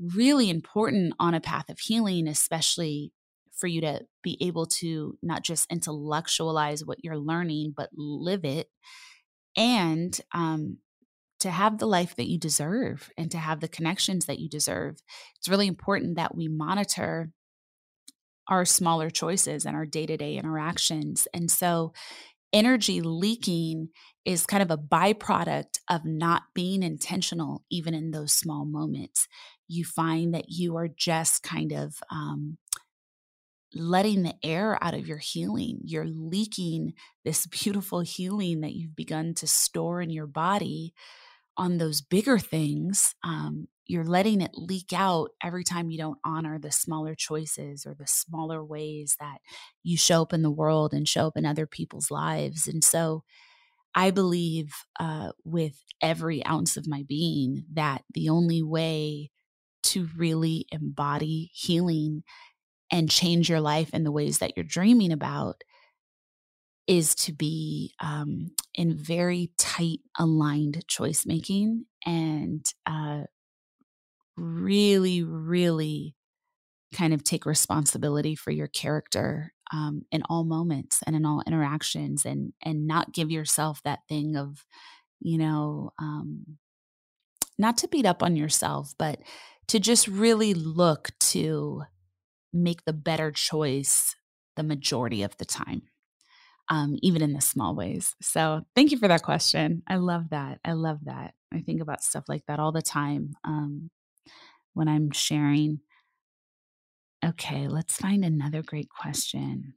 really 0.00 0.48
important 0.48 1.12
on 1.20 1.34
a 1.34 1.42
path 1.42 1.68
of 1.68 1.78
healing, 1.78 2.26
especially 2.26 3.12
for 3.54 3.66
you 3.66 3.82
to 3.82 4.00
be 4.22 4.38
able 4.40 4.64
to 4.64 5.18
not 5.22 5.42
just 5.42 5.70
intellectualize 5.70 6.86
what 6.86 7.04
you're 7.04 7.18
learning, 7.18 7.74
but 7.76 7.90
live 7.94 8.46
it. 8.46 8.68
And 9.56 10.18
um, 10.32 10.78
to 11.40 11.50
have 11.50 11.78
the 11.78 11.86
life 11.86 12.16
that 12.16 12.28
you 12.28 12.38
deserve 12.38 13.10
and 13.16 13.30
to 13.30 13.38
have 13.38 13.60
the 13.60 13.68
connections 13.68 14.26
that 14.26 14.38
you 14.38 14.48
deserve. 14.48 14.96
It's 15.36 15.48
really 15.48 15.66
important 15.66 16.16
that 16.16 16.34
we 16.34 16.48
monitor 16.48 17.30
our 18.48 18.64
smaller 18.64 19.10
choices 19.10 19.64
and 19.66 19.76
our 19.76 19.86
day 19.86 20.06
to 20.06 20.16
day 20.16 20.36
interactions. 20.36 21.28
And 21.32 21.50
so, 21.50 21.92
energy 22.52 23.02
leaking 23.02 23.90
is 24.24 24.46
kind 24.46 24.62
of 24.62 24.70
a 24.70 24.78
byproduct 24.78 25.78
of 25.88 26.04
not 26.04 26.42
being 26.54 26.82
intentional, 26.82 27.62
even 27.70 27.94
in 27.94 28.10
those 28.10 28.32
small 28.32 28.64
moments. 28.64 29.28
You 29.68 29.84
find 29.84 30.34
that 30.34 30.46
you 30.48 30.76
are 30.76 30.88
just 30.88 31.42
kind 31.42 31.72
of 31.72 31.96
um, 32.10 32.56
letting 33.74 34.22
the 34.22 34.34
air 34.42 34.82
out 34.82 34.94
of 34.94 35.06
your 35.06 35.18
healing. 35.18 35.80
You're 35.84 36.06
leaking 36.06 36.94
this 37.24 37.46
beautiful 37.62 38.00
healing 38.00 38.60
that 38.62 38.72
you've 38.72 38.96
begun 38.96 39.34
to 39.34 39.46
store 39.46 40.00
in 40.00 40.10
your 40.10 40.26
body 40.26 40.94
on 41.58 41.78
those 41.78 42.00
bigger 42.02 42.38
things, 42.38 43.14
um, 43.24 43.68
you're 43.86 44.04
letting 44.04 44.42
it 44.42 44.52
leak 44.54 44.92
out 44.94 45.30
every 45.42 45.64
time 45.64 45.90
you 45.90 45.98
don't 45.98 46.18
honor 46.24 46.58
the 46.58 46.72
smaller 46.72 47.14
choices 47.14 47.86
or 47.86 47.94
the 47.94 48.06
smaller 48.06 48.64
ways 48.64 49.16
that 49.20 49.38
you 49.82 49.96
show 49.98 50.22
up 50.22 50.32
in 50.34 50.42
the 50.42 50.50
world 50.50 50.94
and 50.94 51.08
show 51.08 51.28
up 51.28 51.36
in 51.36 51.46
other 51.46 51.66
people's 51.66 52.10
lives. 52.10 52.68
And 52.68 52.84
so 52.84 53.24
I 53.94 54.10
believe 54.10 54.74
uh, 55.00 55.32
with 55.44 55.82
every 56.02 56.44
ounce 56.46 56.76
of 56.76 56.86
my 56.86 57.04
being 57.08 57.64
that 57.72 58.04
the 58.14 58.28
only 58.28 58.62
way 58.62 59.30
to 59.84 60.08
really 60.16 60.66
embody 60.70 61.50
healing 61.54 62.22
and 62.90 63.10
change 63.10 63.50
your 63.50 63.60
life 63.60 63.92
in 63.94 64.04
the 64.04 64.12
ways 64.12 64.38
that 64.38 64.52
you're 64.56 64.64
dreaming 64.64 65.12
about 65.12 65.62
is 66.88 67.14
to 67.14 67.32
be 67.32 67.94
um, 68.00 68.50
in 68.74 68.96
very 68.96 69.52
tight, 69.58 70.00
aligned 70.18 70.84
choice 70.88 71.26
making 71.26 71.84
and 72.06 72.64
uh, 72.86 73.22
really, 74.36 75.22
really 75.22 76.16
kind 76.94 77.12
of 77.12 77.22
take 77.22 77.44
responsibility 77.44 78.34
for 78.34 78.50
your 78.50 78.68
character 78.68 79.52
um, 79.72 80.02
in 80.10 80.22
all 80.28 80.44
moments 80.44 81.02
and 81.06 81.14
in 81.14 81.26
all 81.26 81.42
interactions 81.46 82.24
and 82.24 82.54
and 82.62 82.86
not 82.86 83.12
give 83.12 83.30
yourself 83.30 83.82
that 83.82 84.00
thing 84.08 84.36
of 84.36 84.64
you 85.20 85.36
know 85.36 85.90
um, 85.98 86.56
not 87.58 87.76
to 87.76 87.88
beat 87.88 88.06
up 88.06 88.22
on 88.22 88.36
yourself 88.36 88.94
but 88.98 89.20
to 89.66 89.78
just 89.78 90.08
really 90.08 90.54
look 90.54 91.10
to 91.20 91.82
make 92.54 92.86
the 92.86 92.92
better 92.94 93.30
choice 93.30 94.16
the 94.56 94.62
majority 94.62 95.22
of 95.22 95.36
the 95.36 95.44
time 95.44 95.82
um, 96.70 96.96
even 97.02 97.22
in 97.22 97.32
the 97.32 97.40
small 97.40 97.74
ways. 97.74 98.14
So 98.20 98.62
thank 98.74 98.90
you 98.92 98.98
for 98.98 99.08
that 99.08 99.22
question. 99.22 99.82
I 99.86 99.96
love 99.96 100.30
that. 100.30 100.60
I 100.64 100.72
love 100.72 100.98
that. 101.04 101.34
I 101.52 101.60
think 101.60 101.80
about 101.80 102.02
stuff 102.02 102.24
like 102.28 102.44
that 102.46 102.60
all 102.60 102.72
the 102.72 102.82
time 102.82 103.34
um, 103.44 103.90
when 104.74 104.88
I'm 104.88 105.10
sharing. 105.10 105.80
Okay, 107.24 107.68
let's 107.68 107.96
find 107.96 108.24
another 108.24 108.62
great 108.62 108.88
question. 108.88 109.74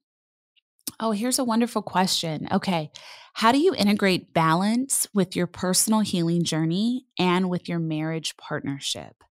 Oh, 1.04 1.12
here's 1.12 1.40
a 1.40 1.44
wonderful 1.44 1.82
question. 1.82 2.48
Okay. 2.52 2.92
How 3.34 3.52
do 3.52 3.58
you 3.58 3.74
integrate 3.74 4.36
balance 4.36 5.08
with 5.16 5.36
your 5.36 5.48
personal 5.48 6.02
healing 6.02 6.44
journey 6.44 7.08
and 7.18 7.50
with 7.50 7.68
your 7.68 7.80
marriage 7.80 8.38
partnership? 8.38 9.24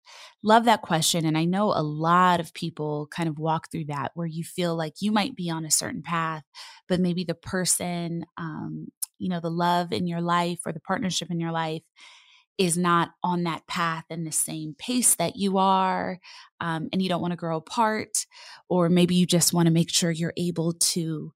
Love 0.42 0.64
that 0.64 0.82
question. 0.82 1.24
And 1.24 1.38
I 1.38 1.44
know 1.44 1.66
a 1.66 1.82
lot 1.82 2.40
of 2.40 2.52
people 2.54 3.06
kind 3.14 3.28
of 3.28 3.38
walk 3.38 3.70
through 3.70 3.84
that 3.84 4.10
where 4.14 4.26
you 4.26 4.42
feel 4.42 4.74
like 4.74 4.94
you 5.00 5.12
might 5.12 5.36
be 5.36 5.48
on 5.48 5.64
a 5.64 5.70
certain 5.70 6.02
path, 6.02 6.42
but 6.88 6.98
maybe 6.98 7.22
the 7.22 7.34
person, 7.34 8.24
um, 8.36 8.88
you 9.18 9.28
know, 9.28 9.38
the 9.38 9.50
love 9.50 9.92
in 9.92 10.08
your 10.08 10.20
life 10.22 10.60
or 10.66 10.72
the 10.72 10.80
partnership 10.80 11.30
in 11.30 11.38
your 11.38 11.52
life 11.52 11.82
is 12.58 12.76
not 12.76 13.10
on 13.22 13.44
that 13.44 13.66
path 13.68 14.04
in 14.10 14.24
the 14.24 14.32
same 14.32 14.74
pace 14.78 15.14
that 15.14 15.36
you 15.36 15.56
are, 15.56 16.18
um, 16.60 16.88
and 16.92 17.00
you 17.00 17.08
don't 17.08 17.22
want 17.22 17.32
to 17.32 17.36
grow 17.36 17.56
apart, 17.56 18.26
or 18.68 18.88
maybe 18.88 19.14
you 19.14 19.24
just 19.24 19.52
want 19.54 19.66
to 19.66 19.72
make 19.72 19.90
sure 19.90 20.10
you're 20.10 20.34
able 20.36 20.72
to 20.74 21.32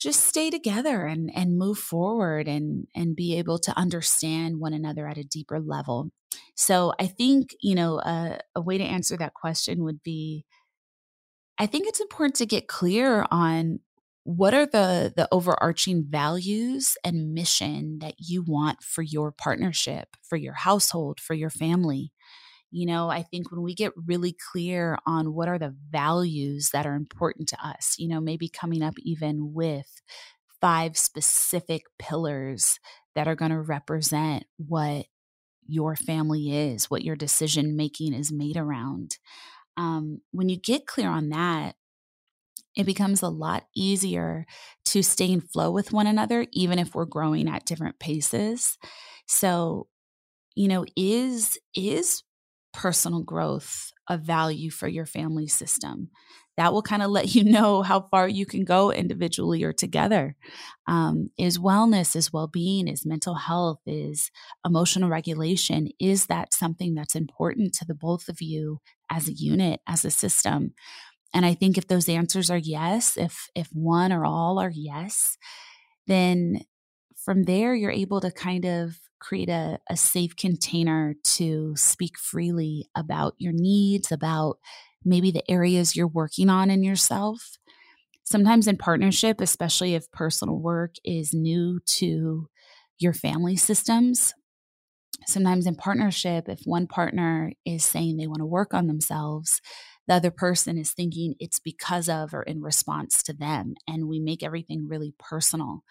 just 0.00 0.24
stay 0.26 0.50
together 0.50 1.06
and 1.06 1.30
and 1.34 1.58
move 1.58 1.78
forward 1.78 2.48
and 2.48 2.86
and 2.94 3.16
be 3.16 3.38
able 3.38 3.58
to 3.58 3.76
understand 3.78 4.60
one 4.60 4.72
another 4.72 5.08
at 5.08 5.18
a 5.18 5.24
deeper 5.24 5.60
level. 5.60 6.10
So 6.54 6.92
i 6.98 7.06
think 7.06 7.54
you 7.60 7.74
know 7.74 7.98
a, 7.98 8.60
way 8.60 8.78
to 8.78 8.84
answer 8.84 9.16
that 9.16 9.34
question 9.34 9.84
would 9.84 10.02
be 10.02 10.44
i 11.58 11.66
think 11.66 11.86
it's 11.86 12.00
important 12.00 12.34
to 12.36 12.46
get 12.46 12.68
clear 12.68 13.26
on 13.30 13.80
what 14.24 14.54
are 14.54 14.66
the 14.66 15.12
the 15.16 15.28
overarching 15.30 16.04
values 16.08 16.96
and 17.04 17.32
mission 17.32 17.98
that 18.00 18.14
you 18.18 18.42
want 18.46 18.82
for 18.82 19.02
your 19.02 19.30
partnership 19.32 20.08
for 20.28 20.36
your 20.36 20.54
household 20.54 21.20
for 21.20 21.34
your 21.34 21.50
family 21.50 22.12
you 22.70 22.86
know, 22.86 23.08
I 23.08 23.22
think 23.22 23.50
when 23.50 23.62
we 23.62 23.74
get 23.74 23.92
really 24.06 24.36
clear 24.52 24.98
on 25.06 25.34
what 25.34 25.48
are 25.48 25.58
the 25.58 25.74
values 25.90 26.70
that 26.72 26.86
are 26.86 26.94
important 26.94 27.48
to 27.50 27.66
us, 27.66 27.94
you 27.98 28.08
know, 28.08 28.20
maybe 28.20 28.48
coming 28.48 28.82
up 28.82 28.94
even 28.98 29.52
with 29.54 30.02
five 30.60 30.96
specific 30.96 31.82
pillars 31.98 32.78
that 33.14 33.28
are 33.28 33.36
going 33.36 33.50
to 33.50 33.60
represent 33.60 34.44
what 34.56 35.06
your 35.66 35.96
family 35.96 36.54
is, 36.54 36.90
what 36.90 37.02
your 37.02 37.16
decision 37.16 37.76
making 37.76 38.14
is 38.14 38.32
made 38.32 38.56
around. 38.56 39.18
Um, 39.76 40.20
when 40.32 40.48
you 40.48 40.56
get 40.58 40.86
clear 40.86 41.08
on 41.08 41.28
that, 41.30 41.76
it 42.76 42.84
becomes 42.84 43.22
a 43.22 43.28
lot 43.28 43.64
easier 43.74 44.44
to 44.86 45.02
stay 45.02 45.30
in 45.30 45.40
flow 45.40 45.70
with 45.70 45.92
one 45.92 46.06
another, 46.06 46.46
even 46.52 46.78
if 46.78 46.94
we're 46.94 47.06
growing 47.06 47.48
at 47.48 47.64
different 47.64 47.98
paces. 47.98 48.76
So, 49.26 49.88
you 50.54 50.68
know, 50.68 50.84
is 50.96 51.58
is 51.74 52.22
personal 52.76 53.22
growth 53.22 53.92
of 54.08 54.20
value 54.20 54.70
for 54.70 54.86
your 54.86 55.06
family 55.06 55.48
system? 55.48 56.10
that 56.56 56.72
will 56.72 56.82
kind 56.82 57.02
of 57.02 57.10
let 57.10 57.34
you 57.34 57.44
know 57.50 57.82
how 57.82 58.00
far 58.00 58.28
you 58.28 58.46
can 58.46 58.64
go 58.64 58.90
individually 58.90 59.62
or 59.62 59.72
together. 59.72 60.36
Um, 60.86 61.30
is 61.38 61.58
wellness, 61.58 62.16
is 62.16 62.32
well 62.32 62.48
being, 62.48 62.88
is 62.88 63.06
mental 63.06 63.34
health, 63.34 63.80
is 63.86 64.30
emotional 64.64 65.08
regulation? 65.08 65.88
Is 66.00 66.26
that 66.26 66.54
something 66.54 66.94
that's 66.94 67.14
important 67.14 67.74
to 67.74 67.84
the 67.84 67.94
both 67.94 68.28
of 68.28 68.40
you 68.40 68.80
as 69.10 69.28
a 69.28 69.34
unit, 69.34 69.80
as 69.86 70.04
a 70.04 70.10
system? 70.10 70.74
And 71.34 71.44
I 71.44 71.54
think 71.54 71.76
if 71.76 71.88
those 71.88 72.08
answers 72.08 72.50
are 72.50 72.56
yes, 72.56 73.16
if 73.16 73.48
if 73.54 73.68
one 73.72 74.12
or 74.12 74.24
all 74.24 74.58
are 74.58 74.72
yes, 74.74 75.36
then 76.06 76.60
from 77.16 77.42
there 77.42 77.74
you're 77.74 77.90
able 77.90 78.20
to 78.20 78.30
kind 78.30 78.64
of 78.64 79.00
create 79.26 79.48
a, 79.48 79.78
a 79.90 79.96
safe 79.96 80.36
container 80.36 81.14
to 81.24 81.74
speak 81.76 82.16
freely 82.18 82.88
about 82.94 83.34
your 83.38 83.52
needs, 83.52 84.12
about 84.12 84.58
maybe 85.04 85.30
the 85.30 85.48
areas 85.50 85.96
you're 85.96 86.06
working 86.06 86.48
on 86.48 86.70
in 86.70 86.84
yourself. 86.84 87.58
Sometimes 88.24 88.66
in 88.66 88.76
partnership, 88.76 89.40
especially 89.40 89.94
if 89.94 90.10
personal 90.12 90.58
work 90.58 90.94
is 91.04 91.32
new 91.32 91.80
to 91.86 92.48
your 92.98 93.12
family 93.12 93.56
systems, 93.56 94.32
sometimes 95.26 95.66
in 95.66 95.74
partnership, 95.74 96.48
if 96.48 96.60
one 96.64 96.86
partner 96.86 97.52
is 97.64 97.84
saying 97.84 98.16
they 98.16 98.26
want 98.26 98.40
to 98.40 98.46
work 98.46 98.74
on 98.74 98.86
themselves, 98.86 99.60
the 100.06 100.14
other 100.14 100.30
person 100.30 100.78
is 100.78 100.92
thinking 100.92 101.34
it's 101.40 101.58
because 101.58 102.08
of 102.08 102.32
or 102.32 102.42
in 102.42 102.62
response 102.62 103.22
to 103.24 103.32
them. 103.32 103.74
And 103.88 104.08
we 104.08 104.20
make 104.20 104.42
everything 104.42 104.86
really 104.88 105.14
personal. 105.18 105.82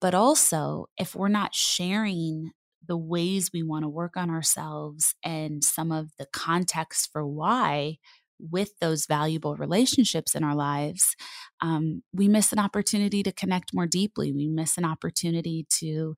But 0.00 0.14
also, 0.14 0.86
if 0.96 1.14
we're 1.14 1.28
not 1.28 1.54
sharing 1.54 2.52
the 2.86 2.96
ways 2.96 3.50
we 3.52 3.62
want 3.62 3.84
to 3.84 3.88
work 3.88 4.16
on 4.16 4.30
ourselves 4.30 5.14
and 5.24 5.62
some 5.62 5.92
of 5.92 6.10
the 6.18 6.26
context 6.32 7.10
for 7.12 7.26
why 7.26 7.98
with 8.38 8.78
those 8.80 9.06
valuable 9.06 9.56
relationships 9.56 10.34
in 10.34 10.42
our 10.42 10.54
lives, 10.54 11.14
um, 11.60 12.02
we 12.12 12.28
miss 12.28 12.52
an 12.52 12.58
opportunity 12.58 13.22
to 13.22 13.32
connect 13.32 13.74
more 13.74 13.86
deeply. 13.86 14.32
We 14.32 14.48
miss 14.48 14.78
an 14.78 14.84
opportunity 14.84 15.66
to 15.78 16.16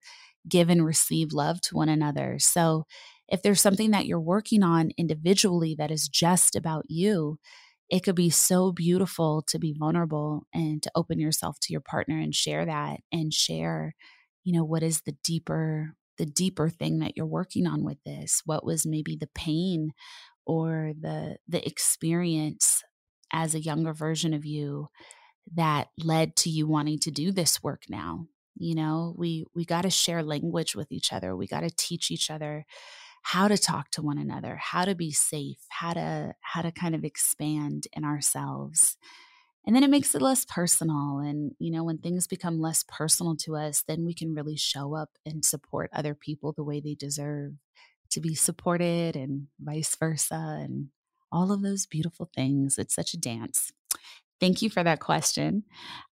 give 0.49 0.69
and 0.69 0.85
receive 0.85 1.33
love 1.33 1.61
to 1.63 1.75
one 1.75 1.89
another. 1.89 2.39
So, 2.39 2.85
if 3.29 3.43
there's 3.43 3.63
something 3.63 3.93
that 3.93 4.05
you're 4.05 4.21
working 4.21 4.63
on 4.63 4.91
individually 4.99 5.75
that 5.79 5.91
is 5.91 6.07
just 6.07 6.55
about 6.55 6.85
you, 6.89 7.39
it 7.89 8.01
could 8.01 8.17
be 8.17 8.29
so 8.31 8.73
beautiful 8.73 9.43
to 9.49 9.59
be 9.59 9.75
vulnerable 9.79 10.43
and 10.53 10.83
to 10.83 10.91
open 10.95 11.19
yourself 11.19 11.59
to 11.61 11.73
your 11.73 11.81
partner 11.81 12.19
and 12.19 12.35
share 12.35 12.67
that 12.67 13.01
and 13.11 13.33
share, 13.33 13.95
you 14.45 14.53
know, 14.53 14.65
what 14.65 14.83
is 14.83 15.03
the 15.03 15.17
deeper 15.25 15.95
the 16.19 16.27
deeper 16.27 16.69
thing 16.69 16.99
that 16.99 17.17
you're 17.17 17.27
working 17.27 17.67
on 17.67 17.85
with 17.85 17.99
this 18.05 18.43
what 18.45 18.65
was 18.65 18.87
maybe 18.87 19.17
the 19.17 19.31
pain 19.35 19.93
or 20.47 20.93
the 21.01 21.37
the 21.49 21.67
experience 21.67 22.83
as 23.33 23.55
a 23.55 23.61
younger 23.61 23.93
version 23.93 24.35
of 24.35 24.45
you 24.45 24.89
that 25.55 25.89
led 25.99 26.37
to 26.37 26.51
you 26.51 26.67
wanting 26.67 26.99
to 27.01 27.11
do 27.11 27.33
this 27.33 27.63
work 27.63 27.83
now? 27.89 28.27
You 28.57 28.75
know 28.75 29.15
we 29.17 29.47
we 29.55 29.65
got 29.65 29.83
to 29.83 29.91
share 29.91 30.23
language 30.23 30.77
with 30.77 30.93
each 30.93 31.13
other 31.13 31.35
we 31.35 31.47
got 31.47 31.61
to 31.61 31.71
teach 31.71 32.11
each 32.11 32.31
other 32.31 32.67
how 33.23 33.49
to 33.49 33.57
talk 33.57 33.91
to 33.93 34.03
one 34.03 34.19
another 34.19 34.57
how 34.57 34.85
to 34.85 34.95
be 34.95 35.11
safe 35.11 35.59
how 35.71 35.95
to 35.95 36.35
how 36.41 36.61
to 36.61 36.71
kind 36.71 36.95
of 36.95 37.03
expand 37.03 37.87
in 37.95 38.05
ourselves 38.05 38.99
and 39.67 39.77
then 39.77 39.85
it 39.85 39.91
makes 39.91 40.15
it 40.15 40.23
less 40.23 40.45
personal 40.45 41.19
and 41.19 41.53
you 41.59 41.71
know 41.71 41.85
when 41.85 41.99
things 41.99 42.27
become 42.27 42.61
less 42.61 42.85
personal 42.89 43.37
to 43.37 43.57
us 43.57 43.85
then 43.87 44.05
we 44.05 44.15
can 44.15 44.35
really 44.35 44.57
show 44.57 44.95
up 44.95 45.11
and 45.25 45.45
support 45.45 45.91
other 45.93 46.15
people 46.15 46.53
the 46.53 46.65
way 46.65 46.81
they 46.81 46.95
deserve 46.95 47.53
to 48.13 48.21
be 48.21 48.35
supported 48.35 49.17
and 49.17 49.47
vice 49.61 49.97
versa 49.97 50.59
and 50.63 50.89
all 51.33 51.51
of 51.51 51.63
those 51.63 51.87
beautiful 51.87 52.31
things. 52.35 52.79
It's 52.79 52.95
such 52.95 53.15
a 53.15 53.19
dance. 53.19 53.73
Thank 54.39 54.61
you 54.61 54.69
for 54.69 54.85
that 54.85 55.01
question. 55.01 55.65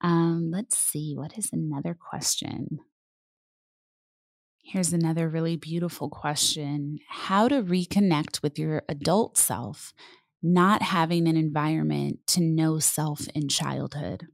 Um, 0.02 0.52
let's 0.52 0.78
see 0.78 1.14
what 1.16 1.38
is 1.38 1.50
another 1.54 1.96
question? 1.98 2.80
Here's 4.62 4.94
another 4.94 5.30
really 5.30 5.56
beautiful 5.56 6.10
question. 6.10 7.00
How 7.08 7.48
to 7.48 7.62
reconnect 7.62 8.42
with 8.42 8.60
your 8.60 8.84
adult 8.90 9.38
self 9.38 9.94
not 10.46 10.82
having 10.84 11.28
an 11.28 11.36
environment 11.36 12.20
to 12.28 12.42
know 12.42 12.78
self 12.80 13.28
in 13.34 13.50
childhood? 13.50 14.28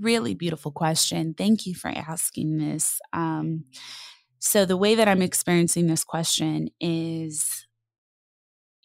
Really 0.00 0.34
beautiful 0.34 0.72
question. 0.72 1.34
Thank 1.34 1.66
you 1.66 1.74
for 1.74 1.88
asking 1.88 2.56
this. 2.56 2.98
Um, 3.12 3.64
so, 4.40 4.64
the 4.64 4.76
way 4.76 4.94
that 4.94 5.08
I'm 5.08 5.22
experiencing 5.22 5.86
this 5.86 6.02
question 6.02 6.70
is 6.80 7.66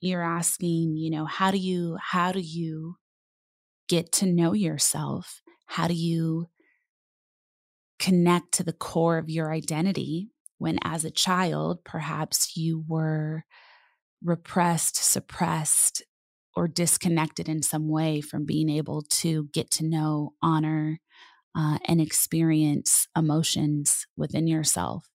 you're 0.02 0.24
asking, 0.24 0.98
you 0.98 1.10
know, 1.10 1.26
how 1.26 1.50
do 1.52 1.58
you, 1.58 1.98
how 2.02 2.32
do 2.32 2.42
you 2.42 2.98
get 3.88 4.12
to 4.14 4.26
know 4.26 4.54
yourself? 4.54 5.42
How 5.66 5.88
do 5.88 5.94
you 5.94 6.50
connect 8.00 8.52
to 8.54 8.64
the 8.64 8.74
core 8.74 9.18
of 9.18 9.30
your 9.30 9.52
identity 9.52 10.30
when, 10.58 10.78
as 10.84 11.06
a 11.06 11.12
child, 11.12 11.84
perhaps 11.86 12.58
you 12.58 12.84
were 12.88 13.46
repressed, 14.24 14.98
suppressed, 14.98 16.04
or 16.56 16.68
disconnected 16.68 17.50
in 17.50 17.62
some 17.62 17.90
way 17.90 18.22
from 18.22 18.46
being 18.46 18.70
able 18.70 19.02
to 19.02 19.50
get 19.54 19.72
to 19.72 19.86
know, 19.86 20.34
honor, 20.42 21.00
uh, 21.56 21.78
and 21.86 22.00
experience 22.00 23.08
emotions 23.18 24.08
within 24.16 24.48
yourself. 24.48 25.10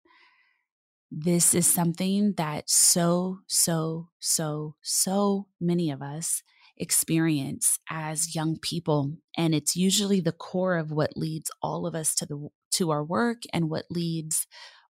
This 1.10 1.54
is 1.54 1.66
something 1.66 2.34
that 2.36 2.68
so, 2.68 3.38
so, 3.46 4.08
so, 4.18 4.74
so 4.82 5.46
many 5.60 5.90
of 5.90 6.02
us 6.02 6.42
experience 6.78 7.78
as 7.88 8.34
young 8.34 8.58
people 8.58 9.16
and 9.36 9.54
it's 9.54 9.76
usually 9.76 10.20
the 10.20 10.32
core 10.32 10.76
of 10.76 10.90
what 10.90 11.16
leads 11.16 11.50
all 11.62 11.86
of 11.86 11.94
us 11.94 12.14
to 12.14 12.26
the 12.26 12.48
to 12.70 12.90
our 12.90 13.02
work 13.02 13.38
and 13.52 13.70
what 13.70 13.86
leads 13.88 14.46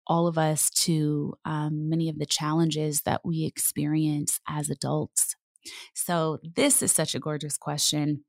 all 0.07 0.27
of 0.27 0.37
us 0.37 0.69
to 0.69 1.33
um, 1.45 1.89
many 1.89 2.09
of 2.09 2.19
the 2.19 2.25
challenges 2.25 3.01
that 3.01 3.21
we 3.23 3.45
experience 3.45 4.39
as 4.47 4.69
adults. 4.69 5.35
So, 5.93 6.39
this 6.55 6.81
is 6.81 6.91
such 6.91 7.15
a 7.15 7.19
gorgeous 7.19 7.57
question. 7.57 8.25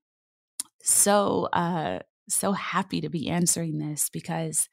So, 0.83 1.49
uh, 1.53 2.01
so 2.29 2.53
happy 2.53 3.01
to 3.01 3.09
be 3.09 3.29
answering 3.29 3.79
this 3.79 4.09
because, 4.09 4.69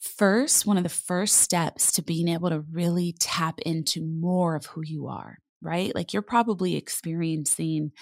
first, 0.00 0.66
one 0.66 0.76
of 0.76 0.82
the 0.82 0.88
first 0.88 1.36
steps 1.36 1.92
to 1.92 2.02
being 2.02 2.28
able 2.28 2.50
to 2.50 2.64
really 2.72 3.14
tap 3.20 3.60
into 3.60 4.04
more 4.04 4.56
of 4.56 4.66
who 4.66 4.82
you 4.82 5.06
are, 5.06 5.38
right? 5.62 5.94
Like, 5.94 6.12
you're 6.12 6.22
probably 6.22 6.76
experiencing 6.76 7.92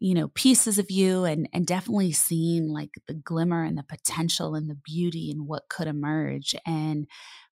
you 0.00 0.14
know 0.14 0.28
pieces 0.28 0.78
of 0.78 0.90
you 0.90 1.24
and 1.24 1.48
and 1.52 1.66
definitely 1.66 2.10
seeing 2.10 2.68
like 2.68 2.90
the 3.06 3.14
glimmer 3.14 3.62
and 3.62 3.78
the 3.78 3.84
potential 3.84 4.54
and 4.54 4.68
the 4.68 4.78
beauty 4.82 5.30
and 5.30 5.46
what 5.46 5.68
could 5.68 5.86
emerge 5.86 6.56
and 6.66 7.06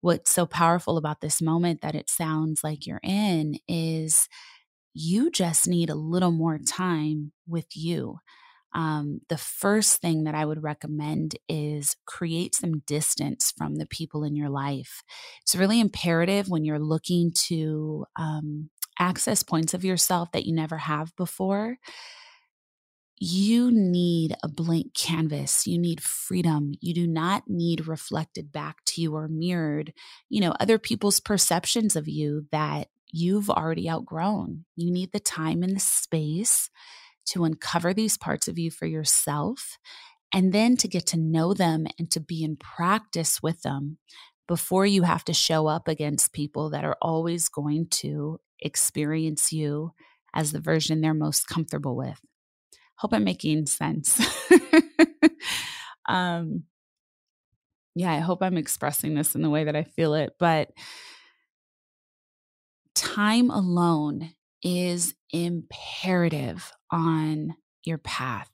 what's 0.01 0.31
so 0.31 0.45
powerful 0.45 0.97
about 0.97 1.19
this 1.21 1.41
moment 1.41 1.81
that 1.81 1.95
it 1.95 2.09
sounds 2.09 2.63
like 2.63 2.85
you're 2.85 3.01
in 3.03 3.55
is 3.67 4.29
you 4.93 5.29
just 5.31 5.67
need 5.67 5.89
a 5.89 5.95
little 5.95 6.31
more 6.31 6.59
time 6.59 7.31
with 7.47 7.75
you 7.75 8.19
um, 8.75 9.21
the 9.29 9.37
first 9.37 10.01
thing 10.01 10.25
that 10.25 10.35
I 10.35 10.43
would 10.43 10.61
recommend 10.61 11.37
is 11.47 11.95
create 12.05 12.53
some 12.55 12.79
distance 12.79 13.53
from 13.57 13.75
the 13.75 13.85
people 13.85 14.25
in 14.25 14.35
your 14.35 14.49
life. 14.49 15.01
It's 15.43 15.55
really 15.55 15.79
imperative 15.79 16.49
when 16.49 16.65
you're 16.65 16.77
looking 16.77 17.31
to 17.47 18.05
um, 18.17 18.69
access 18.99 19.43
points 19.43 19.73
of 19.73 19.85
yourself 19.85 20.33
that 20.33 20.45
you 20.45 20.53
never 20.53 20.77
have 20.77 21.15
before 21.15 21.77
you 23.17 23.71
need 23.71 24.35
a 24.43 24.49
blank 24.49 24.93
canvas. 24.93 25.65
You 25.65 25.79
need 25.79 26.01
freedom. 26.01 26.73
You 26.81 26.93
do 26.93 27.07
not 27.07 27.43
need 27.47 27.87
reflected 27.87 28.51
back 28.51 28.83
to 28.87 29.01
you 29.01 29.15
or 29.15 29.27
mirrored, 29.27 29.93
you 30.29 30.41
know, 30.41 30.53
other 30.59 30.77
people's 30.77 31.19
perceptions 31.19 31.95
of 31.95 32.07
you 32.07 32.47
that 32.51 32.89
you've 33.11 33.49
already 33.49 33.89
outgrown. 33.89 34.65
You 34.75 34.91
need 34.91 35.13
the 35.13 35.19
time 35.19 35.63
and 35.63 35.75
the 35.75 35.79
space 35.79 36.69
to 37.27 37.45
uncover 37.45 37.93
these 37.93 38.17
parts 38.17 38.47
of 38.47 38.59
you 38.59 38.69
for 38.69 38.85
yourself 38.85 39.77
and 40.33 40.51
then 40.51 40.75
to 40.77 40.87
get 40.87 41.05
to 41.07 41.17
know 41.17 41.53
them 41.53 41.87
and 41.97 42.11
to 42.11 42.19
be 42.19 42.43
in 42.43 42.57
practice 42.57 43.41
with 43.41 43.61
them 43.61 43.97
before 44.47 44.85
you 44.85 45.03
have 45.03 45.23
to 45.25 45.33
show 45.33 45.67
up 45.67 45.87
against 45.87 46.33
people 46.33 46.69
that 46.69 46.83
are 46.83 46.97
always 47.01 47.47
going 47.47 47.87
to 47.87 48.39
experience 48.59 49.53
you 49.53 49.93
as 50.33 50.51
the 50.51 50.59
version 50.59 50.99
they're 50.99 51.13
most 51.13 51.47
comfortable 51.47 51.95
with 51.95 52.19
hope 52.97 53.13
I'm 53.13 53.23
making 53.23 53.65
sense. 53.65 54.19
um, 56.09 56.63
yeah, 57.95 58.11
I 58.11 58.19
hope 58.19 58.41
I'm 58.41 58.57
expressing 58.57 59.15
this 59.15 59.35
in 59.35 59.41
the 59.41 59.49
way 59.49 59.63
that 59.65 59.75
I 59.75 59.83
feel 59.83 60.13
it. 60.13 60.33
But 60.39 60.71
time 62.93 63.49
alone 63.49 64.31
is 64.63 65.13
imperative 65.31 66.71
on 66.91 67.55
your 67.83 67.97
path 67.99 68.49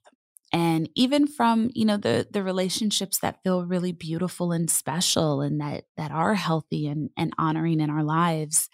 and 0.51 0.89
even 0.95 1.27
from 1.27 1.69
you 1.73 1.85
know 1.85 1.97
the 1.97 2.27
the 2.31 2.43
relationships 2.43 3.19
that 3.19 3.41
feel 3.43 3.65
really 3.65 3.91
beautiful 3.91 4.51
and 4.51 4.69
special 4.69 5.41
and 5.41 5.61
that 5.61 5.85
that 5.97 6.11
are 6.11 6.33
healthy 6.33 6.87
and 6.87 7.09
and 7.17 7.33
honoring 7.37 7.79
in 7.79 7.89
our 7.89 8.03
lives 8.03 8.67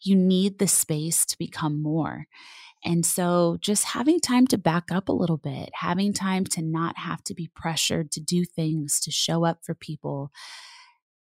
you 0.00 0.14
need 0.16 0.58
the 0.58 0.68
space 0.68 1.26
to 1.26 1.36
become 1.38 1.82
more 1.82 2.26
And 2.84 3.04
so 3.04 3.58
just 3.60 3.84
having 3.84 4.20
time 4.20 4.46
to 4.48 4.58
back 4.58 4.92
up 4.92 5.08
a 5.08 5.12
little 5.12 5.36
bit, 5.36 5.70
having 5.74 6.12
time 6.12 6.44
to 6.46 6.62
not 6.62 6.96
have 6.98 7.22
to 7.24 7.34
be 7.34 7.50
pressured 7.54 8.12
to 8.12 8.20
do 8.20 8.44
things, 8.44 9.00
to 9.00 9.10
show 9.10 9.44
up 9.44 9.58
for 9.64 9.74
people, 9.74 10.30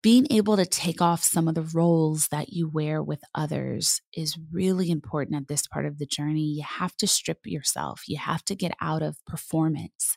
being 0.03 0.27
able 0.31 0.57
to 0.57 0.67
take 0.67 1.01
off 1.01 1.23
some 1.23 1.47
of 1.47 1.55
the 1.55 1.62
roles 1.62 2.29
that 2.29 2.53
you 2.53 2.69
wear 2.69 3.01
with 3.03 3.23
others 3.35 4.01
is 4.12 4.37
really 4.51 4.91
important 4.91 5.37
at 5.37 5.47
this 5.47 5.67
part 5.67 5.87
of 5.87 5.99
the 5.99 6.07
journey. 6.07 6.55
You 6.57 6.65
have 6.65 6.97
to 6.97 7.07
strip 7.07 7.38
yourself, 7.45 8.03
you 8.09 8.19
have 8.19 8.45
to 8.47 8.57
get 8.57 8.73
out 8.81 9.03
of 9.03 9.25
performance. 9.27 10.17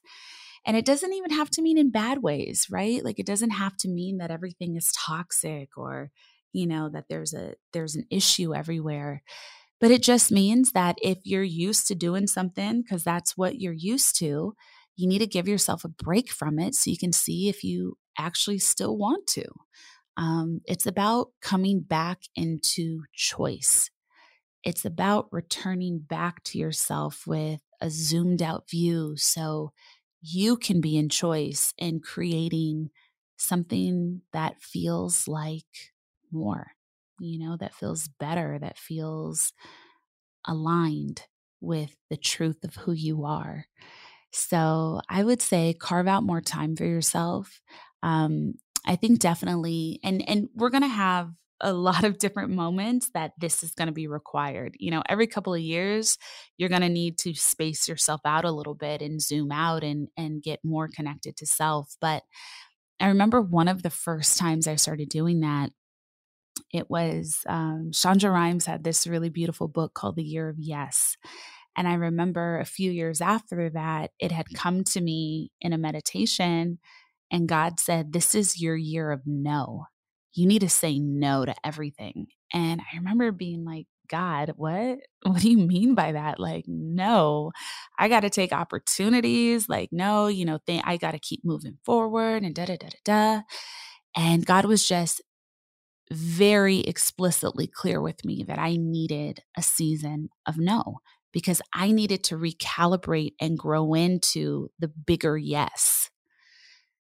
And 0.65 0.75
it 0.75 0.85
doesn't 0.85 1.13
even 1.13 1.29
have 1.29 1.51
to 1.51 1.61
mean 1.61 1.77
in 1.77 1.91
bad 1.91 2.23
ways, 2.23 2.65
right? 2.71 3.05
Like 3.05 3.19
it 3.19 3.27
doesn't 3.27 3.51
have 3.51 3.77
to 3.77 3.87
mean 3.87 4.17
that 4.17 4.31
everything 4.31 4.75
is 4.75 4.91
toxic 4.97 5.69
or, 5.77 6.09
you 6.53 6.65
know, 6.65 6.89
that 6.89 7.05
there's 7.07 7.35
a 7.35 7.53
there's 7.71 7.95
an 7.95 8.05
issue 8.09 8.55
everywhere. 8.55 9.21
But 9.79 9.91
it 9.91 10.01
just 10.01 10.31
means 10.31 10.71
that 10.71 10.97
if 11.01 11.19
you're 11.23 11.43
used 11.43 11.87
to 11.87 11.95
doing 11.95 12.27
something 12.27 12.81
because 12.81 13.03
that's 13.03 13.37
what 13.37 13.59
you're 13.59 13.73
used 13.73 14.17
to, 14.19 14.55
you 14.95 15.07
need 15.07 15.19
to 15.19 15.27
give 15.27 15.47
yourself 15.47 15.83
a 15.83 15.89
break 15.89 16.31
from 16.31 16.59
it 16.59 16.75
so 16.75 16.89
you 16.89 16.97
can 16.97 17.11
see 17.11 17.49
if 17.49 17.63
you 17.63 17.97
actually 18.17 18.59
still 18.59 18.97
want 18.97 19.27
to. 19.27 19.45
Um, 20.17 20.61
it's 20.65 20.85
about 20.85 21.27
coming 21.41 21.81
back 21.81 22.21
into 22.35 23.03
choice. 23.13 23.89
It's 24.63 24.85
about 24.85 25.27
returning 25.31 25.99
back 25.99 26.43
to 26.45 26.57
yourself 26.57 27.23
with 27.27 27.61
a 27.81 27.89
zoomed 27.89 28.41
out 28.41 28.69
view 28.69 29.15
so 29.17 29.71
you 30.21 30.57
can 30.57 30.81
be 30.81 30.97
in 30.97 31.09
choice 31.09 31.73
and 31.79 32.01
creating 32.03 32.89
something 33.37 34.21
that 34.33 34.61
feels 34.61 35.27
like 35.27 35.93
more, 36.31 36.71
you 37.19 37.39
know, 37.39 37.57
that 37.57 37.75
feels 37.75 38.07
better, 38.19 38.57
that 38.59 38.77
feels 38.77 39.53
aligned 40.47 41.23
with 41.61 41.95
the 42.09 42.17
truth 42.17 42.63
of 42.63 42.75
who 42.75 42.91
you 42.93 43.25
are. 43.25 43.65
So 44.31 45.01
I 45.09 45.23
would 45.23 45.41
say 45.41 45.73
carve 45.79 46.07
out 46.07 46.23
more 46.23 46.41
time 46.41 46.75
for 46.75 46.85
yourself. 46.85 47.61
Um, 48.03 48.55
I 48.85 48.95
think 48.95 49.19
definitely, 49.19 49.99
and 50.03 50.27
and 50.29 50.49
we're 50.55 50.69
gonna 50.69 50.87
have 50.87 51.31
a 51.61 51.73
lot 51.73 52.03
of 52.03 52.17
different 52.19 52.51
moments 52.51 53.11
that 53.13 53.31
this 53.39 53.63
is 53.63 53.71
going 53.73 53.87
to 53.87 53.93
be 53.93 54.07
required. 54.07 54.75
You 54.79 54.91
know, 54.91 55.01
every 55.07 55.25
couple 55.27 55.53
of 55.53 55.61
years, 55.61 56.17
you're 56.57 56.69
going 56.69 56.81
to 56.81 56.89
need 56.89 57.17
to 57.19 57.33
space 57.33 57.87
yourself 57.87 58.21
out 58.25 58.43
a 58.43 58.51
little 58.51 58.75
bit 58.75 59.01
and 59.01 59.21
zoom 59.21 59.51
out 59.53 59.83
and 59.83 60.09
and 60.17 60.43
get 60.43 60.59
more 60.65 60.89
connected 60.89 61.37
to 61.37 61.45
self. 61.45 61.95
But 62.01 62.23
I 62.99 63.07
remember 63.07 63.41
one 63.41 63.67
of 63.67 63.83
the 63.83 63.89
first 63.89 64.37
times 64.37 64.67
I 64.67 64.75
started 64.75 65.09
doing 65.09 65.41
that. 65.41 65.71
It 66.75 66.89
was 66.89 67.41
um, 67.47 67.91
Shonda 67.91 68.31
Rhimes 68.31 68.65
had 68.65 68.83
this 68.83 69.07
really 69.07 69.29
beautiful 69.29 69.67
book 69.67 69.93
called 69.93 70.15
The 70.15 70.23
Year 70.23 70.49
of 70.49 70.57
Yes. 70.59 71.17
And 71.77 71.87
I 71.87 71.95
remember 71.95 72.59
a 72.59 72.65
few 72.65 72.91
years 72.91 73.21
after 73.21 73.69
that, 73.71 74.11
it 74.19 74.31
had 74.31 74.47
come 74.53 74.83
to 74.85 75.01
me 75.01 75.51
in 75.59 75.73
a 75.73 75.77
meditation, 75.77 76.79
and 77.31 77.49
God 77.49 77.79
said, 77.79 78.13
This 78.13 78.33
is 78.33 78.61
your 78.61 78.77
year 78.77 79.11
of 79.11 79.21
no. 79.25 79.85
You 80.33 80.47
need 80.47 80.59
to 80.59 80.69
say 80.69 80.99
no 80.99 81.45
to 81.45 81.55
everything. 81.63 82.27
And 82.53 82.81
I 82.81 82.97
remember 82.97 83.31
being 83.31 83.65
like, 83.65 83.87
God, 84.09 84.53
what? 84.55 84.99
What 85.23 85.41
do 85.41 85.49
you 85.49 85.57
mean 85.57 85.95
by 85.95 86.11
that? 86.11 86.39
Like, 86.39 86.65
no, 86.67 87.51
I 87.97 88.09
got 88.09 88.19
to 88.19 88.29
take 88.29 88.53
opportunities. 88.53 89.67
Like, 89.67 89.89
no, 89.91 90.27
you 90.27 90.45
know, 90.45 90.59
th- 90.67 90.83
I 90.85 90.97
got 90.97 91.11
to 91.11 91.19
keep 91.19 91.43
moving 91.43 91.79
forward 91.83 92.43
and 92.43 92.53
da 92.53 92.65
da 92.65 92.77
da 92.77 92.89
da 92.89 92.99
da. 93.03 93.41
And 94.15 94.45
God 94.45 94.65
was 94.65 94.87
just 94.87 95.21
very 96.11 96.79
explicitly 96.81 97.67
clear 97.67 98.01
with 98.01 98.23
me 98.25 98.43
that 98.47 98.59
I 98.59 98.75
needed 98.77 99.41
a 99.57 99.61
season 99.61 100.29
of 100.45 100.57
no 100.57 100.99
because 101.31 101.61
I 101.73 101.91
needed 101.91 102.23
to 102.25 102.37
recalibrate 102.37 103.33
and 103.41 103.57
grow 103.57 103.93
into 103.93 104.69
the 104.79 104.87
bigger 104.87 105.37
yes. 105.37 106.09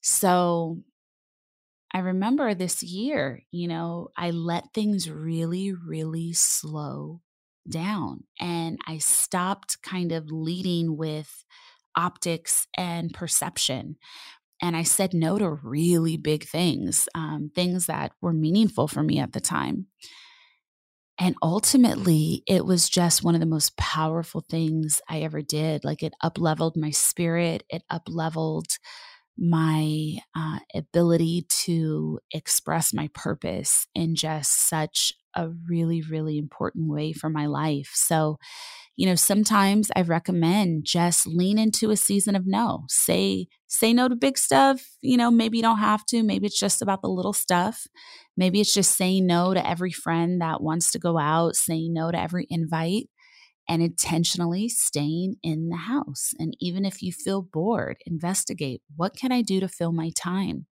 So 0.03 0.79
I 1.93 1.99
remember 1.99 2.55
this 2.55 2.83
year, 2.83 3.43
you 3.51 3.67
know, 3.67 4.09
I 4.17 4.31
let 4.31 4.73
things 4.73 5.11
really, 5.11 5.73
really 5.73 6.33
slow 6.33 7.21
down 7.69 8.25
and 8.39 8.79
I 8.87 8.99
stopped 8.99 9.83
kind 9.83 10.13
of 10.13 10.31
leading 10.31 10.97
with 10.97 11.45
optics 11.97 12.69
and 12.77 13.13
perception. 13.13 13.97
And 14.63 14.77
I 14.77 14.83
said 14.83 15.15
no 15.15 15.39
to 15.39 15.51
really 15.51 16.17
big 16.17 16.45
things, 16.45 17.09
um, 17.15 17.51
things 17.55 17.87
that 17.87 18.13
were 18.21 18.33
meaningful 18.33 18.89
for 18.89 19.03
me 19.03 19.19
at 19.19 19.33
the 19.33 19.41
time. 19.41 19.87
And 21.19 21.35
ultimately, 21.43 22.43
it 22.47 22.65
was 22.65 22.89
just 22.89 23.23
one 23.23 23.35
of 23.35 23.41
the 23.41 23.47
most 23.47 23.77
powerful 23.77 24.43
things 24.49 25.03
I 25.09 25.21
ever 25.21 25.43
did. 25.43 25.85
Like 25.85 26.03
it 26.03 26.15
up 26.23 26.39
leveled 26.39 26.77
my 26.77 26.91
spirit, 26.91 27.63
it 27.69 27.83
up 27.91 28.03
leveled 28.09 28.69
my 29.41 30.19
uh, 30.37 30.59
ability 30.75 31.47
to 31.49 32.21
express 32.31 32.93
my 32.93 33.09
purpose 33.15 33.87
in 33.95 34.15
just 34.15 34.69
such 34.69 35.15
a 35.35 35.49
really, 35.69 36.03
really 36.03 36.37
important 36.37 36.91
way 36.91 37.13
for 37.13 37.31
my 37.31 37.47
life. 37.47 37.91
So, 37.95 38.37
you 38.97 39.07
know, 39.07 39.15
sometimes 39.15 39.91
I 39.97 40.03
recommend 40.03 40.85
just 40.85 41.27
lean 41.27 41.59
into 41.59 41.91
a 41.91 41.97
season 41.97 42.37
of 42.37 42.47
no. 42.47 42.85
Say 42.91 43.47
say 43.67 43.95
no 43.95 44.09
to 44.09 44.17
big 44.17 44.37
stuff. 44.37 44.83
You 45.01 45.17
know, 45.17 45.31
maybe 45.31 45.57
you 45.57 45.63
don't 45.63 45.79
have 45.79 46.05
to. 46.07 46.23
Maybe 46.23 46.47
it's 46.47 46.59
just 46.59 46.83
about 46.83 47.01
the 47.01 47.09
little 47.09 47.33
stuff. 47.33 47.87
Maybe 48.37 48.61
it's 48.61 48.75
just 48.75 48.97
saying 48.97 49.27
no 49.27 49.55
to 49.55 49.67
every 49.67 49.93
friend 49.93 50.43
that 50.43 50.63
wants 50.63 50.91
to 50.93 50.99
go 50.99 51.17
out, 51.17 51.57
saying 51.57 51.95
no 51.95 52.11
to 52.11 52.21
every 52.21 52.47
invite 52.51 53.09
and 53.71 53.81
intentionally 53.81 54.69
staying 54.69 55.37
in 55.45 55.69
the 55.69 55.77
house. 55.77 56.35
And 56.41 56.57
even 56.59 56.85
if 56.85 57.03
you 57.05 57.13
feel 57.13 57.41
bored, 57.41 57.99
investigate 58.05 58.83
what 58.97 59.17
can 59.17 59.31
I 59.31 59.43
do 59.43 59.61
to 59.61 59.69
fill 59.69 59.93
my 59.93 60.11
time? 60.17 60.67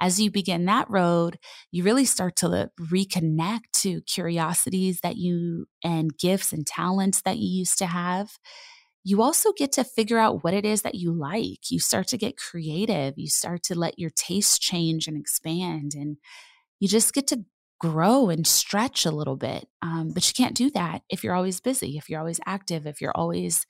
As 0.00 0.18
you 0.18 0.30
begin 0.30 0.64
that 0.64 0.88
road, 0.88 1.38
you 1.70 1.84
really 1.84 2.06
start 2.06 2.36
to 2.36 2.70
reconnect 2.80 3.70
to 3.82 4.00
curiosities 4.00 5.00
that 5.00 5.18
you 5.18 5.66
and 5.84 6.16
gifts 6.16 6.54
and 6.54 6.66
talents 6.66 7.20
that 7.20 7.36
you 7.36 7.58
used 7.58 7.76
to 7.78 7.86
have. 7.86 8.30
You 9.04 9.20
also 9.20 9.52
get 9.52 9.72
to 9.72 9.84
figure 9.84 10.18
out 10.18 10.42
what 10.42 10.54
it 10.54 10.64
is 10.64 10.80
that 10.82 10.94
you 10.94 11.12
like. 11.12 11.70
You 11.70 11.78
start 11.78 12.08
to 12.08 12.16
get 12.16 12.38
creative. 12.38 13.14
You 13.18 13.28
start 13.28 13.62
to 13.64 13.78
let 13.78 13.98
your 13.98 14.10
taste 14.10 14.62
change 14.62 15.06
and 15.06 15.18
expand. 15.18 15.92
And 15.94 16.16
you 16.80 16.88
just 16.88 17.12
get 17.12 17.26
to 17.26 17.44
grow 17.78 18.28
and 18.28 18.46
stretch 18.46 19.06
a 19.06 19.10
little 19.10 19.36
bit. 19.36 19.68
Um, 19.82 20.10
but 20.12 20.26
you 20.26 20.34
can't 20.34 20.56
do 20.56 20.70
that 20.70 21.02
if 21.08 21.22
you're 21.22 21.34
always 21.34 21.60
busy, 21.60 21.96
if 21.96 22.08
you're 22.08 22.20
always 22.20 22.40
active, 22.46 22.86
if 22.86 23.00
you're 23.00 23.16
always 23.16 23.66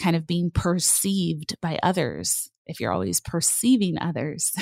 kind 0.00 0.16
of 0.16 0.26
being 0.26 0.50
perceived 0.50 1.56
by 1.60 1.78
others, 1.82 2.50
if 2.66 2.80
you're 2.80 2.92
always 2.92 3.20
perceiving 3.20 3.98
others, 4.00 4.52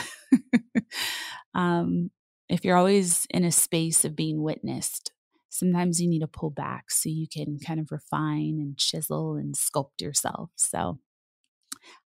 um, 1.55 2.11
if 2.49 2.65
you're 2.65 2.77
always 2.77 3.27
in 3.31 3.45
a 3.45 3.53
space 3.53 4.05
of 4.05 4.17
being 4.17 4.43
witnessed. 4.43 5.13
Sometimes 5.49 6.03
you 6.03 6.09
need 6.09 6.21
to 6.21 6.27
pull 6.27 6.51
back 6.51 6.91
so 6.91 7.09
you 7.09 7.27
can 7.33 7.59
kind 7.59 7.81
of 7.81 7.91
refine 7.91 8.59
and 8.61 8.77
chisel 8.77 9.37
and 9.37 9.55
sculpt 9.55 10.03
yourself. 10.03 10.51
So, 10.57 10.99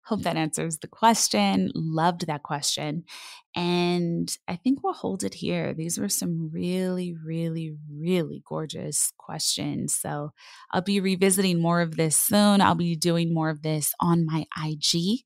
Hope 0.10 0.24
that 0.24 0.38
answers 0.38 0.80
the 0.80 0.88
question. 0.88 1.72
Loved 1.76 2.26
that 2.26 2.42
question. 2.42 3.04
And 3.56 4.36
I 4.48 4.56
think 4.56 4.80
we'll 4.84 4.94
hold 4.94 5.24
it 5.24 5.36
here. 5.36 5.72
These 5.72 6.00
were 6.00 6.10
some 6.10 6.50
really, 6.52 7.16
really, 7.24 7.76
really 7.88 8.42
gorgeous 8.48 9.14
questions. 9.20 9.94
So 9.94 10.32
I'll 10.72 10.82
be 10.82 11.00
revisiting 11.00 11.62
more 11.62 11.82
of 11.82 11.96
this 11.96 12.16
soon. 12.16 12.60
I'll 12.60 12.74
be 12.74 12.96
doing 12.96 13.36
more 13.36 13.52
of 13.52 13.62
this 13.62 13.94
on 14.00 14.26
my 14.26 14.46
IG. 14.66 15.20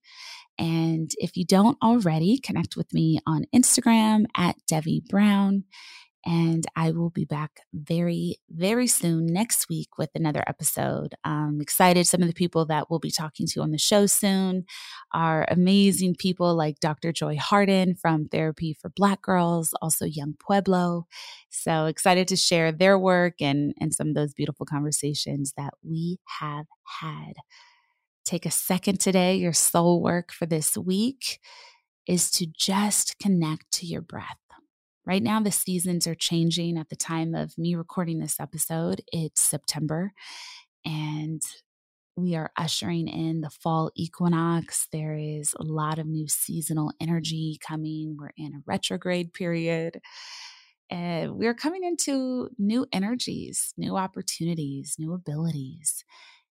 And 0.59 1.09
if 1.17 1.37
you 1.37 1.45
don't 1.45 1.77
already, 1.81 2.37
connect 2.37 2.75
with 2.75 2.93
me 2.93 3.19
on 3.25 3.45
Instagram 3.55 4.25
at 4.35 4.57
Devi 4.67 5.01
Brown. 5.07 5.63
And 6.25 6.65
I 6.75 6.91
will 6.91 7.09
be 7.09 7.25
back 7.25 7.59
very, 7.73 8.37
very 8.49 8.87
soon 8.87 9.25
next 9.25 9.67
week 9.67 9.97
with 9.97 10.09
another 10.15 10.43
episode. 10.47 11.15
I'm 11.25 11.59
excited. 11.59 12.07
Some 12.07 12.21
of 12.21 12.27
the 12.27 12.33
people 12.33 12.65
that 12.67 12.89
we'll 12.89 12.99
be 12.99 13.11
talking 13.11 13.45
to 13.47 13.61
on 13.61 13.71
the 13.71 13.77
show 13.77 14.05
soon 14.05 14.65
are 15.13 15.45
amazing 15.49 16.15
people 16.17 16.55
like 16.55 16.79
Dr. 16.79 17.11
Joy 17.11 17.35
Harden 17.37 17.95
from 17.95 18.27
Therapy 18.29 18.73
for 18.79 18.89
Black 18.95 19.21
Girls, 19.21 19.73
also 19.81 20.05
Yung 20.05 20.35
Pueblo. 20.39 21.07
So 21.49 21.87
excited 21.87 22.29
to 22.29 22.37
share 22.37 22.71
their 22.71 22.97
work 22.97 23.41
and, 23.41 23.73
and 23.81 23.93
some 23.93 24.07
of 24.07 24.15
those 24.15 24.33
beautiful 24.33 24.65
conversations 24.65 25.53
that 25.57 25.73
we 25.83 26.19
have 26.39 26.67
had. 27.01 27.33
Take 28.23 28.45
a 28.45 28.51
second 28.51 29.01
today. 29.01 29.35
Your 29.35 29.51
soul 29.51 30.01
work 30.01 30.31
for 30.31 30.45
this 30.45 30.77
week 30.77 31.39
is 32.07 32.31
to 32.31 32.45
just 32.45 33.17
connect 33.19 33.71
to 33.71 33.85
your 33.85 34.01
breath 34.01 34.37
Right 35.05 35.21
now, 35.21 35.41
the 35.41 35.51
seasons 35.51 36.07
are 36.07 36.15
changing. 36.15 36.77
At 36.77 36.87
the 36.87 36.95
time 36.95 37.35
of 37.35 37.57
me 37.57 37.75
recording 37.75 38.19
this 38.19 38.39
episode, 38.39 39.01
it's 39.11 39.41
September, 39.41 40.13
and 40.85 41.41
we 42.15 42.35
are 42.35 42.51
ushering 42.55 43.09
in 43.09 43.41
the 43.41 43.49
fall 43.49 43.91
equinox. 43.95 44.87
There 44.93 45.15
is 45.15 45.53
a 45.59 45.63
lot 45.63 45.99
of 45.99 46.05
new 46.05 46.29
seasonal 46.29 46.93
energy 47.01 47.59
coming. 47.65 48.15
We're 48.17 48.31
in 48.37 48.53
a 48.53 48.63
retrograde 48.65 49.33
period. 49.33 49.99
And 50.89 51.35
we're 51.35 51.55
coming 51.55 51.83
into 51.83 52.49
new 52.57 52.85
energies, 52.93 53.73
new 53.75 53.97
opportunities, 53.97 54.95
new 54.99 55.13
abilities. 55.13 56.05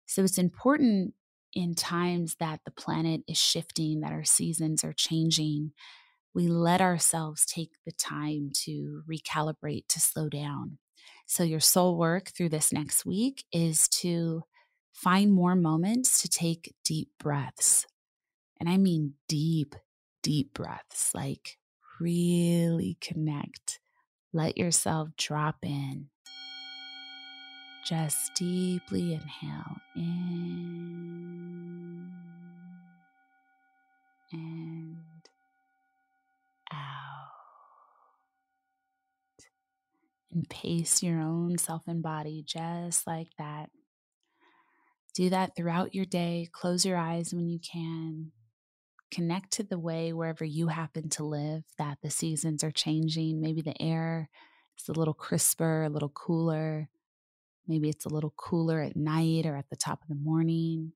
So 0.08 0.24
it's 0.24 0.40
important 0.40 1.14
in 1.54 1.76
times 1.76 2.36
that 2.40 2.62
the 2.66 2.72
planet 2.72 3.22
is 3.30 3.38
shifting, 3.38 4.02
that 4.02 4.12
our 4.12 4.26
seasons 4.26 4.84
are 4.84 4.94
changing, 4.94 5.72
we 6.34 6.48
let 6.48 6.82
ourselves 6.82 7.46
take 7.46 7.72
the 7.86 7.92
time 7.92 8.52
to 8.64 9.04
recalibrate, 9.10 9.88
to 9.90 10.00
slow 10.00 10.30
down. 10.30 10.78
So, 11.26 11.44
your 11.44 11.60
soul 11.60 11.98
work 11.98 12.30
through 12.30 12.50
this 12.50 12.72
next 12.72 13.06
week 13.06 13.44
is 13.52 13.88
to 13.90 14.44
find 14.94 15.32
more 15.32 15.56
moments 15.56 16.22
to 16.22 16.30
take 16.30 16.74
deep 16.84 17.10
breaths. 17.20 17.86
And 18.60 18.70
I 18.70 18.78
mean 18.78 19.16
deep, 19.28 19.76
deep 20.22 20.54
breaths, 20.54 21.12
like 21.16 21.58
really 22.00 22.98
connect. 23.02 23.80
Let 24.34 24.58
yourself 24.58 25.10
drop 25.18 25.58
in. 25.64 26.10
Just 27.86 28.36
deeply 28.36 29.14
inhale 29.14 29.78
in 29.96 30.72
and 34.32 35.01
And 40.34 40.50
pace 40.50 41.04
your 41.04 41.20
own 41.20 41.58
self 41.58 41.84
and 41.88 42.02
body 42.02 42.44
just 42.46 43.06
like 43.06 43.30
that. 43.38 43.70
Do 45.14 45.30
that 45.30 45.56
throughout 45.56 45.94
your 45.94 46.06
day. 46.06 46.48
Close 46.54 46.86
your 46.86 46.98
eyes 46.98 47.34
when 47.34 47.50
you 47.50 47.60
can. 47.60 48.32
Connect 49.12 49.52
to 49.52 49.64
the 49.64 49.80
way 49.80 50.14
wherever 50.14 50.46
you 50.46 50.70
happen 50.70 51.10
to 51.10 51.26
live 51.26 51.64
that 51.78 51.98
the 52.02 52.10
seasons 52.10 52.64
are 52.64 52.72
changing. 52.72 53.42
Maybe 53.42 53.62
the 53.62 53.80
air 53.82 54.30
is 54.80 54.88
a 54.88 54.98
little 54.98 55.14
crisper, 55.14 55.84
a 55.84 55.90
little 55.90 56.10
cooler. 56.10 56.88
Maybe 57.68 57.90
it's 57.90 58.06
a 58.06 58.14
little 58.14 58.34
cooler 58.38 58.82
at 58.82 58.96
night 58.96 59.46
or 59.46 59.58
at 59.58 59.70
the 59.70 59.76
top 59.76 60.02
of 60.02 60.08
the 60.08 60.16
morning. 60.16 60.94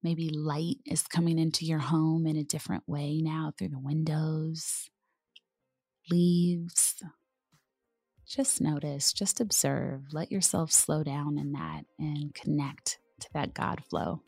Maybe 0.00 0.30
light 0.30 0.76
is 0.86 1.02
coming 1.02 1.40
into 1.40 1.64
your 1.64 1.80
home 1.80 2.24
in 2.26 2.36
a 2.36 2.44
different 2.44 2.84
way 2.86 3.20
now 3.20 3.52
through 3.58 3.70
the 3.70 3.80
windows 3.80 4.88
leaves. 6.10 7.02
Just 8.30 8.60
notice, 8.60 9.12
just 9.12 9.40
observe, 9.40 10.02
let 10.12 10.30
yourself 10.30 10.70
slow 10.70 11.02
down 11.02 11.36
in 11.36 11.50
that 11.50 11.84
and 11.98 12.32
connect 12.32 13.00
to 13.18 13.28
that 13.34 13.54
God 13.54 13.82
flow. 13.90 14.22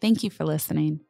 Thank 0.00 0.22
you 0.22 0.30
for 0.30 0.44
listening. 0.44 1.00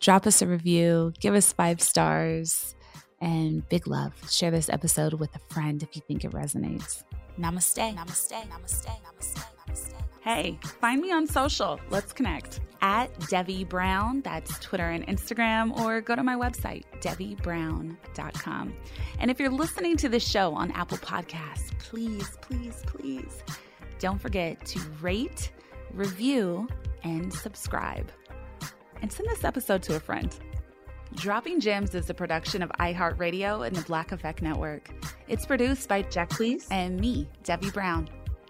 Drop 0.00 0.26
us 0.26 0.40
a 0.40 0.46
review, 0.46 1.12
give 1.20 1.34
us 1.34 1.52
five 1.52 1.82
stars, 1.82 2.74
and 3.20 3.68
big 3.68 3.86
love. 3.86 4.14
Share 4.30 4.50
this 4.50 4.70
episode 4.70 5.12
with 5.12 5.36
a 5.36 5.52
friend 5.52 5.82
if 5.82 5.94
you 5.94 6.00
think 6.08 6.24
it 6.24 6.30
resonates. 6.30 7.04
Namaste. 7.38 7.94
Namaste. 7.94 8.48
Namaste. 8.48 8.90
Namaste. 9.02 9.44
Namaste. 9.68 10.07
Hey, 10.28 10.58
find 10.82 11.00
me 11.00 11.10
on 11.10 11.26
social. 11.26 11.80
Let's 11.88 12.12
connect 12.12 12.60
at 12.82 13.18
Devi 13.30 13.64
Brown. 13.64 14.20
That's 14.20 14.58
Twitter 14.58 14.90
and 14.90 15.06
Instagram, 15.06 15.74
or 15.80 16.02
go 16.02 16.14
to 16.14 16.22
my 16.22 16.34
website, 16.34 16.84
DeviBrown.com. 17.00 18.74
And 19.20 19.30
if 19.30 19.40
you're 19.40 19.48
listening 19.48 19.96
to 19.96 20.10
this 20.10 20.22
show 20.22 20.52
on 20.52 20.70
Apple 20.72 20.98
Podcasts, 20.98 21.70
please, 21.78 22.36
please, 22.42 22.82
please 22.86 23.42
don't 24.00 24.20
forget 24.20 24.62
to 24.66 24.80
rate, 25.00 25.50
review, 25.94 26.68
and 27.04 27.32
subscribe. 27.32 28.12
And 29.00 29.10
send 29.10 29.30
this 29.30 29.44
episode 29.44 29.82
to 29.84 29.96
a 29.96 30.00
friend. 30.00 30.38
Dropping 31.14 31.58
Gems 31.58 31.94
is 31.94 32.10
a 32.10 32.14
production 32.14 32.62
of 32.62 32.68
iHeartRadio 32.78 33.66
and 33.66 33.74
the 33.74 33.80
Black 33.80 34.12
Effect 34.12 34.42
Network. 34.42 34.90
It's 35.26 35.46
produced 35.46 35.88
by 35.88 36.02
Jack 36.02 36.28
Please 36.28 36.68
and 36.70 37.00
me, 37.00 37.30
Devi 37.44 37.70
Brown. 37.70 38.10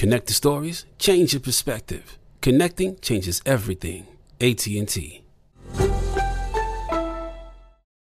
Connect 0.00 0.28
the 0.28 0.32
stories, 0.32 0.86
change 0.98 1.34
your 1.34 1.40
perspective. 1.40 2.18
Connecting 2.40 2.98
changes 3.00 3.42
everything. 3.44 4.06
AT&T. 4.40 5.20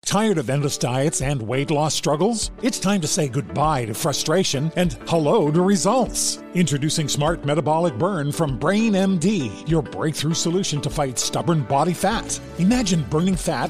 Tired 0.05 0.37
of 0.37 0.49
endless 0.49 0.77
diets 0.77 1.21
and 1.21 1.41
weight 1.41 1.69
loss 1.69 1.93
struggles? 1.93 2.51
It's 2.61 2.79
time 2.79 3.01
to 3.01 3.07
say 3.07 3.27
goodbye 3.27 3.85
to 3.85 3.93
frustration 3.93 4.71
and 4.77 4.93
hello 5.07 5.51
to 5.51 5.61
results. 5.61 6.41
Introducing 6.53 7.09
Smart 7.09 7.43
Metabolic 7.45 7.97
Burn 7.97 8.31
from 8.31 8.57
Brain 8.57 8.93
MD, 8.93 9.69
your 9.69 9.81
breakthrough 9.81 10.33
solution 10.33 10.79
to 10.81 10.89
fight 10.89 11.19
stubborn 11.19 11.63
body 11.63 11.93
fat. 11.93 12.39
Imagine 12.57 13.03
burning 13.09 13.35
fat, 13.35 13.69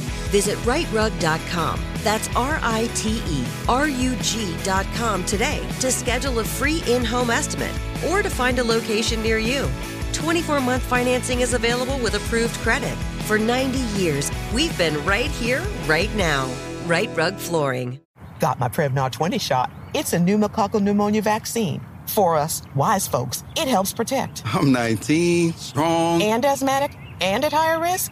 Visit 0.31 0.57
riterug.com. 0.59 1.79
That's 2.03 2.29
R 2.35 2.57
I 2.63 2.89
T 2.95 3.21
E 3.27 3.43
R 3.67 3.87
U 3.89 4.15
G.com 4.21 5.25
today 5.25 5.67
to 5.81 5.91
schedule 5.91 6.39
a 6.39 6.43
free 6.43 6.81
in 6.87 7.03
home 7.03 7.29
estimate 7.29 7.73
or 8.07 8.23
to 8.23 8.29
find 8.29 8.57
a 8.57 8.63
location 8.63 9.21
near 9.21 9.37
you. 9.37 9.69
24 10.13 10.61
month 10.61 10.83
financing 10.83 11.41
is 11.41 11.53
available 11.53 11.99
with 11.99 12.15
approved 12.15 12.55
credit. 12.59 12.95
For 13.27 13.37
90 13.37 13.79
years, 13.99 14.31
we've 14.53 14.75
been 14.77 15.03
right 15.05 15.29
here, 15.31 15.61
right 15.85 16.13
now. 16.15 16.49
Rite 16.85 17.15
Rug 17.15 17.35
Flooring. 17.35 17.99
Got 18.39 18.57
my 18.57 18.69
Prevnar 18.69 19.11
20 19.11 19.37
shot. 19.37 19.69
It's 19.93 20.13
a 20.13 20.17
pneumococcal 20.17 20.81
pneumonia 20.81 21.21
vaccine. 21.21 21.81
For 22.07 22.35
us, 22.35 22.63
wise 22.73 23.07
folks, 23.07 23.43
it 23.55 23.67
helps 23.67 23.93
protect. 23.93 24.43
I'm 24.45 24.71
19, 24.71 25.53
strong, 25.53 26.21
and 26.21 26.43
asthmatic, 26.43 26.97
and 27.21 27.45
at 27.45 27.53
higher 27.53 27.79
risk 27.79 28.11